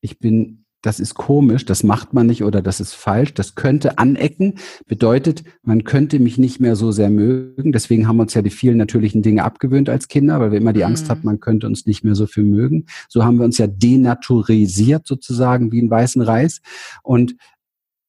[0.00, 3.34] Ich bin, das ist komisch, das macht man nicht oder das ist falsch.
[3.34, 4.54] Das könnte anecken.
[4.86, 7.72] Bedeutet, man könnte mich nicht mehr so sehr mögen.
[7.72, 10.72] Deswegen haben wir uns ja die vielen natürlichen Dinge abgewöhnt als Kinder, weil wir immer
[10.72, 11.08] die Angst mhm.
[11.08, 12.86] hatten, man könnte uns nicht mehr so viel mögen.
[13.08, 16.60] So haben wir uns ja denaturisiert sozusagen wie ein weißen Reis.
[17.02, 17.34] Und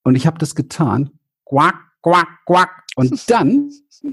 [0.03, 1.11] und ich habe das getan.
[1.45, 2.83] Quack, quack, quack.
[2.95, 3.71] Und dann,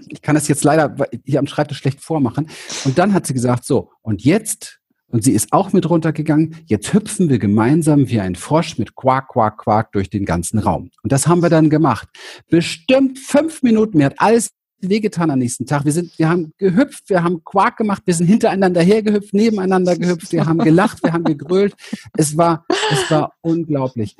[0.09, 2.49] ich kann das jetzt leider hier am Schreibtisch schlecht vormachen.
[2.85, 6.93] Und dann hat sie gesagt, so, und jetzt, und sie ist auch mit runtergegangen, jetzt
[6.93, 10.91] hüpfen wir gemeinsam wie ein Frosch mit Quack, Quack, Quack durch den ganzen Raum.
[11.03, 12.09] Und das haben wir dann gemacht.
[12.51, 15.85] Bestimmt fünf Minuten, mir hat alles wehgetan am nächsten Tag.
[15.85, 20.31] Wir sind, wir haben gehüpft, wir haben Quark gemacht, wir sind hintereinander hergehüpft, nebeneinander gehüpft,
[20.33, 21.75] wir haben gelacht, wir haben gegrölt.
[22.17, 24.17] Es war, es war unglaublich.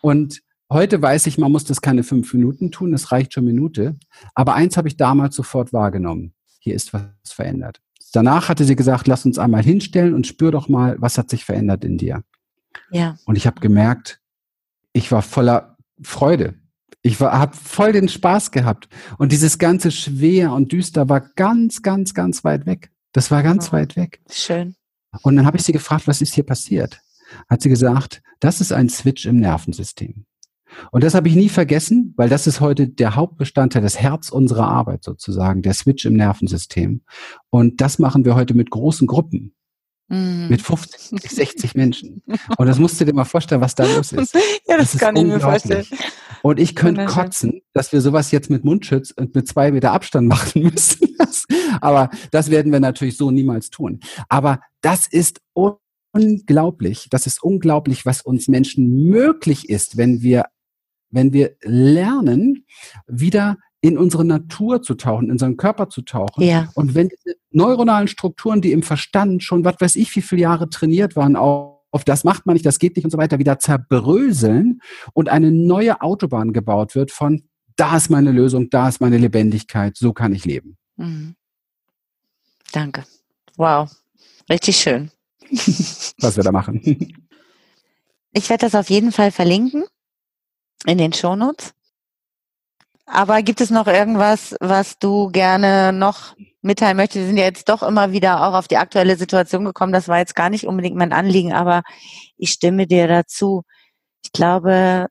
[0.00, 0.40] Und
[0.72, 3.96] Heute weiß ich, man muss das keine fünf Minuten tun, das reicht schon Minute.
[4.34, 6.32] Aber eins habe ich damals sofort wahrgenommen.
[6.60, 7.80] hier ist was verändert.
[8.12, 11.44] Danach hatte sie gesagt, lass uns einmal hinstellen und spür doch mal, was hat sich
[11.44, 12.22] verändert in dir.
[12.90, 13.16] Ja.
[13.24, 14.20] Und ich habe gemerkt,
[14.92, 16.54] ich war voller Freude.
[17.02, 18.88] Ich habe voll den Spaß gehabt.
[19.18, 22.90] Und dieses ganze schwer und düster war ganz, ganz, ganz weit weg.
[23.12, 24.20] Das war ganz oh, weit weg.
[24.30, 24.74] Schön.
[25.22, 27.00] Und dann habe ich sie gefragt, was ist hier passiert?
[27.48, 30.26] Hat sie gesagt, das ist ein Switch im Nervensystem.
[30.90, 34.68] Und das habe ich nie vergessen, weil das ist heute der Hauptbestandteil, das Herz unserer
[34.68, 37.02] Arbeit sozusagen, der Switch im Nervensystem.
[37.50, 39.54] Und das machen wir heute mit großen Gruppen.
[40.08, 40.48] Mhm.
[40.48, 42.22] Mit 50, 60 Menschen.
[42.58, 44.34] Und das musst du dir mal vorstellen, was da los ist.
[44.66, 45.86] ja, das, das kann ich mir vorstellen.
[46.42, 50.26] Und ich könnte kotzen, dass wir sowas jetzt mit Mundschutz und mit zwei Meter Abstand
[50.26, 51.16] machen müssen.
[51.80, 54.00] Aber das werden wir natürlich so niemals tun.
[54.28, 55.40] Aber das ist
[56.12, 57.08] unglaublich.
[57.10, 60.46] Das ist unglaublich, was uns Menschen möglich ist, wenn wir,
[61.10, 62.64] wenn wir lernen,
[63.06, 66.42] wieder in unsere Natur zu tauchen, in unseren Körper zu tauchen.
[66.42, 66.68] Ja.
[66.74, 70.68] Und wenn diese neuronalen Strukturen, die im Verstand schon, was weiß ich, wie viele Jahre
[70.68, 73.58] trainiert waren, auch auf das macht man nicht, das geht nicht und so weiter, wieder
[73.58, 74.80] zerbröseln
[75.12, 79.96] und eine neue Autobahn gebaut wird von, da ist meine Lösung, da ist meine Lebendigkeit,
[79.96, 80.76] so kann ich leben.
[80.96, 81.34] Mhm.
[82.72, 83.04] Danke.
[83.56, 83.90] Wow.
[84.48, 85.10] Richtig schön.
[86.20, 86.80] Was wir da machen.
[88.32, 89.84] Ich werde das auf jeden Fall verlinken
[90.86, 91.72] in den Shownotes.
[93.06, 97.22] Aber gibt es noch irgendwas, was du gerne noch mitteilen möchtest?
[97.22, 99.92] Wir sind ja jetzt doch immer wieder auch auf die aktuelle Situation gekommen.
[99.92, 101.82] Das war jetzt gar nicht unbedingt mein Anliegen, aber
[102.36, 103.62] ich stimme dir dazu.
[104.22, 105.08] Ich glaube,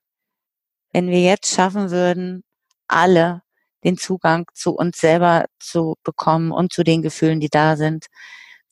[0.93, 2.43] wenn wir jetzt schaffen würden,
[2.87, 3.41] alle
[3.83, 8.05] den Zugang zu uns selber zu bekommen und zu den Gefühlen, die da sind,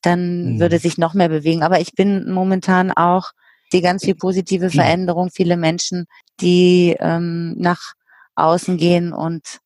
[0.02, 0.60] dann mhm.
[0.60, 1.64] würde sich noch mehr bewegen.
[1.64, 3.32] Aber ich bin momentan auch
[3.74, 6.06] die ganz viel positive Veränderung, viele Menschen,
[6.40, 7.94] die ähm, nach
[8.36, 9.60] außen gehen und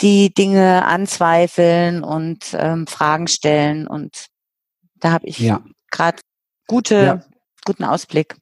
[0.00, 3.86] die Dinge anzweifeln und ähm, Fragen stellen.
[3.86, 4.26] Und
[4.96, 5.64] da habe ich ja.
[5.90, 6.18] gerade
[6.66, 7.24] gute, ja.
[7.64, 8.36] guten Ausblick.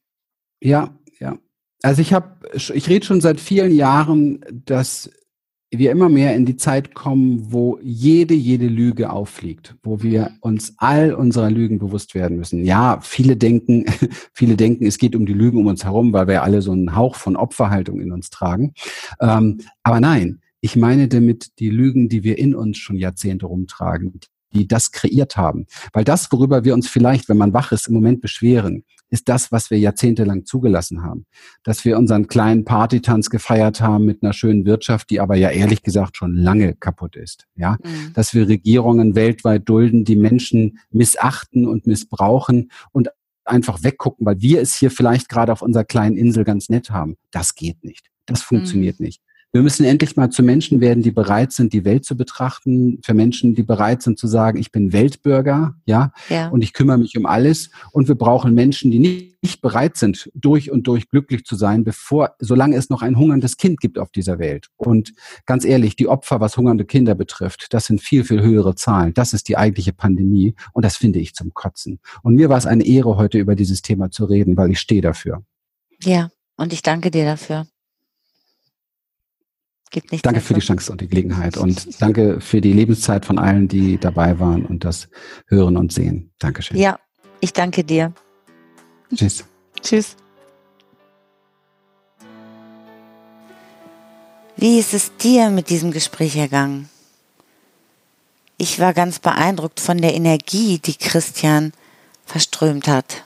[0.60, 1.36] Ja, ja.
[1.82, 5.10] Also ich habe, ich rede schon seit vielen Jahren, dass
[5.78, 10.74] wir immer mehr in die Zeit kommen, wo jede, jede Lüge auffliegt, wo wir uns
[10.78, 12.64] all unserer Lügen bewusst werden müssen.
[12.64, 13.84] Ja, viele denken,
[14.32, 16.94] viele denken, es geht um die Lügen um uns herum, weil wir alle so einen
[16.96, 18.74] Hauch von Opferhaltung in uns tragen.
[19.20, 24.20] Ähm, aber nein, ich meine damit die Lügen, die wir in uns schon Jahrzehnte rumtragen,
[24.54, 25.66] die das kreiert haben.
[25.92, 29.52] Weil das, worüber wir uns vielleicht, wenn man wach ist, im Moment beschweren, ist das,
[29.52, 31.26] was wir jahrzehntelang zugelassen haben.
[31.62, 35.82] Dass wir unseren kleinen Partytanz gefeiert haben mit einer schönen Wirtschaft, die aber ja ehrlich
[35.82, 37.46] gesagt schon lange kaputt ist.
[37.54, 38.12] Ja, mhm.
[38.14, 43.10] dass wir Regierungen weltweit dulden, die Menschen missachten und missbrauchen und
[43.44, 47.16] einfach weggucken, weil wir es hier vielleicht gerade auf unserer kleinen Insel ganz nett haben.
[47.30, 48.10] Das geht nicht.
[48.26, 49.06] Das funktioniert mhm.
[49.06, 49.22] nicht.
[49.54, 53.14] Wir müssen endlich mal zu Menschen werden, die bereit sind, die Welt zu betrachten, für
[53.14, 56.48] Menschen, die bereit sind zu sagen, ich bin Weltbürger, ja, ja.
[56.48, 57.70] und ich kümmere mich um alles.
[57.92, 62.34] Und wir brauchen Menschen, die nicht bereit sind, durch und durch glücklich zu sein, bevor,
[62.40, 64.70] solange es noch ein hungerndes Kind gibt auf dieser Welt.
[64.76, 65.12] Und
[65.46, 69.14] ganz ehrlich, die Opfer, was hungernde Kinder betrifft, das sind viel, viel höhere Zahlen.
[69.14, 70.56] Das ist die eigentliche Pandemie.
[70.72, 72.00] Und das finde ich zum Kotzen.
[72.24, 75.00] Und mir war es eine Ehre, heute über dieses Thema zu reden, weil ich stehe
[75.00, 75.44] dafür.
[76.02, 77.68] Ja, und ich danke dir dafür.
[79.94, 83.38] Gibt nichts danke für die Chance und die Gelegenheit und danke für die Lebenszeit von
[83.38, 85.06] allen, die dabei waren und das
[85.46, 86.32] hören und sehen.
[86.40, 86.76] Dankeschön.
[86.76, 86.98] Ja,
[87.38, 88.12] ich danke dir.
[89.14, 89.44] Tschüss.
[89.80, 90.16] Tschüss.
[94.56, 96.88] Wie ist es dir mit diesem Gespräch ergangen?
[98.56, 101.72] Ich war ganz beeindruckt von der Energie, die Christian
[102.26, 103.22] verströmt hat.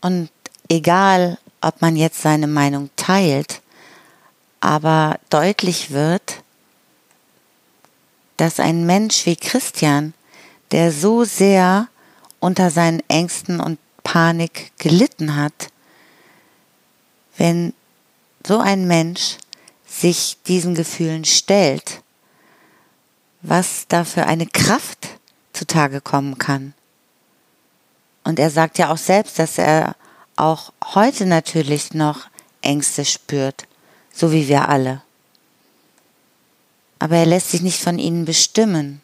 [0.00, 0.30] Und
[0.68, 3.62] egal, ob man jetzt seine Meinung teilt
[4.60, 6.42] aber deutlich wird,
[8.36, 10.14] dass ein Mensch wie Christian,
[10.70, 11.88] der so sehr
[12.38, 15.68] unter seinen Ängsten und Panik gelitten hat,
[17.36, 17.74] wenn
[18.46, 19.36] so ein Mensch
[19.86, 22.02] sich diesen Gefühlen stellt,
[23.42, 25.08] was da für eine Kraft
[25.52, 26.74] zutage kommen kann.
[28.24, 29.96] Und er sagt ja auch selbst, dass er
[30.36, 32.28] auch heute natürlich noch
[32.62, 33.66] Ängste spürt
[34.20, 35.00] so wie wir alle.
[36.98, 39.00] Aber er lässt sich nicht von ihnen bestimmen.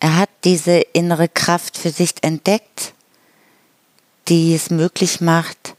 [0.00, 2.94] Er hat diese innere Kraft für sich entdeckt,
[4.28, 5.74] die es möglich macht,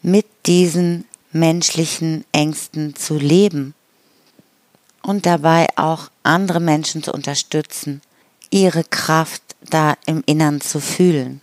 [0.00, 3.74] mit diesen menschlichen Ängsten zu leben
[5.02, 8.00] und dabei auch andere Menschen zu unterstützen,
[8.48, 11.42] ihre Kraft da im Innern zu fühlen.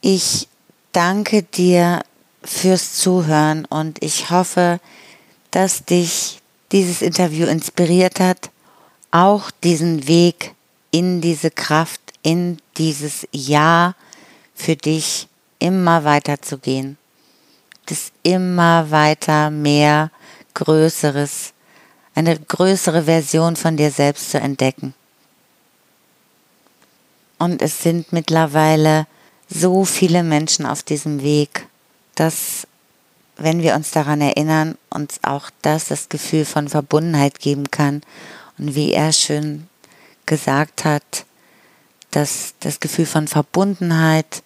[0.00, 0.48] Ich
[0.92, 2.02] danke dir
[2.44, 4.80] fürs Zuhören und ich hoffe,
[5.50, 6.40] dass dich
[6.70, 8.50] dieses Interview inspiriert hat,
[9.10, 10.54] auch diesen Weg
[10.90, 13.94] in diese Kraft, in dieses Ja
[14.54, 15.28] für dich
[15.58, 16.96] immer weiter zu gehen.
[17.86, 20.10] Das immer weiter mehr
[20.54, 21.52] Größeres,
[22.14, 24.94] eine größere Version von dir selbst zu entdecken.
[27.38, 29.06] Und es sind mittlerweile
[29.52, 31.66] so viele Menschen auf diesem Weg,
[32.14, 32.66] dass,
[33.36, 38.02] wenn wir uns daran erinnern, uns auch das das Gefühl von Verbundenheit geben kann.
[38.58, 39.68] Und wie er schön
[40.26, 41.24] gesagt hat,
[42.10, 44.42] dass das Gefühl von Verbundenheit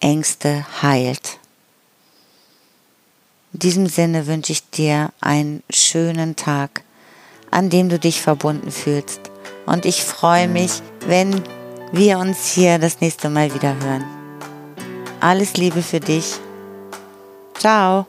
[0.00, 1.38] Ängste heilt.
[3.52, 6.82] In diesem Sinne wünsche ich dir einen schönen Tag,
[7.50, 9.20] an dem du dich verbunden fühlst.
[9.66, 11.42] Und ich freue mich, wenn
[11.92, 14.19] wir uns hier das nächste Mal wieder hören.
[15.20, 16.38] Alles Liebe für dich.
[17.54, 18.06] Ciao.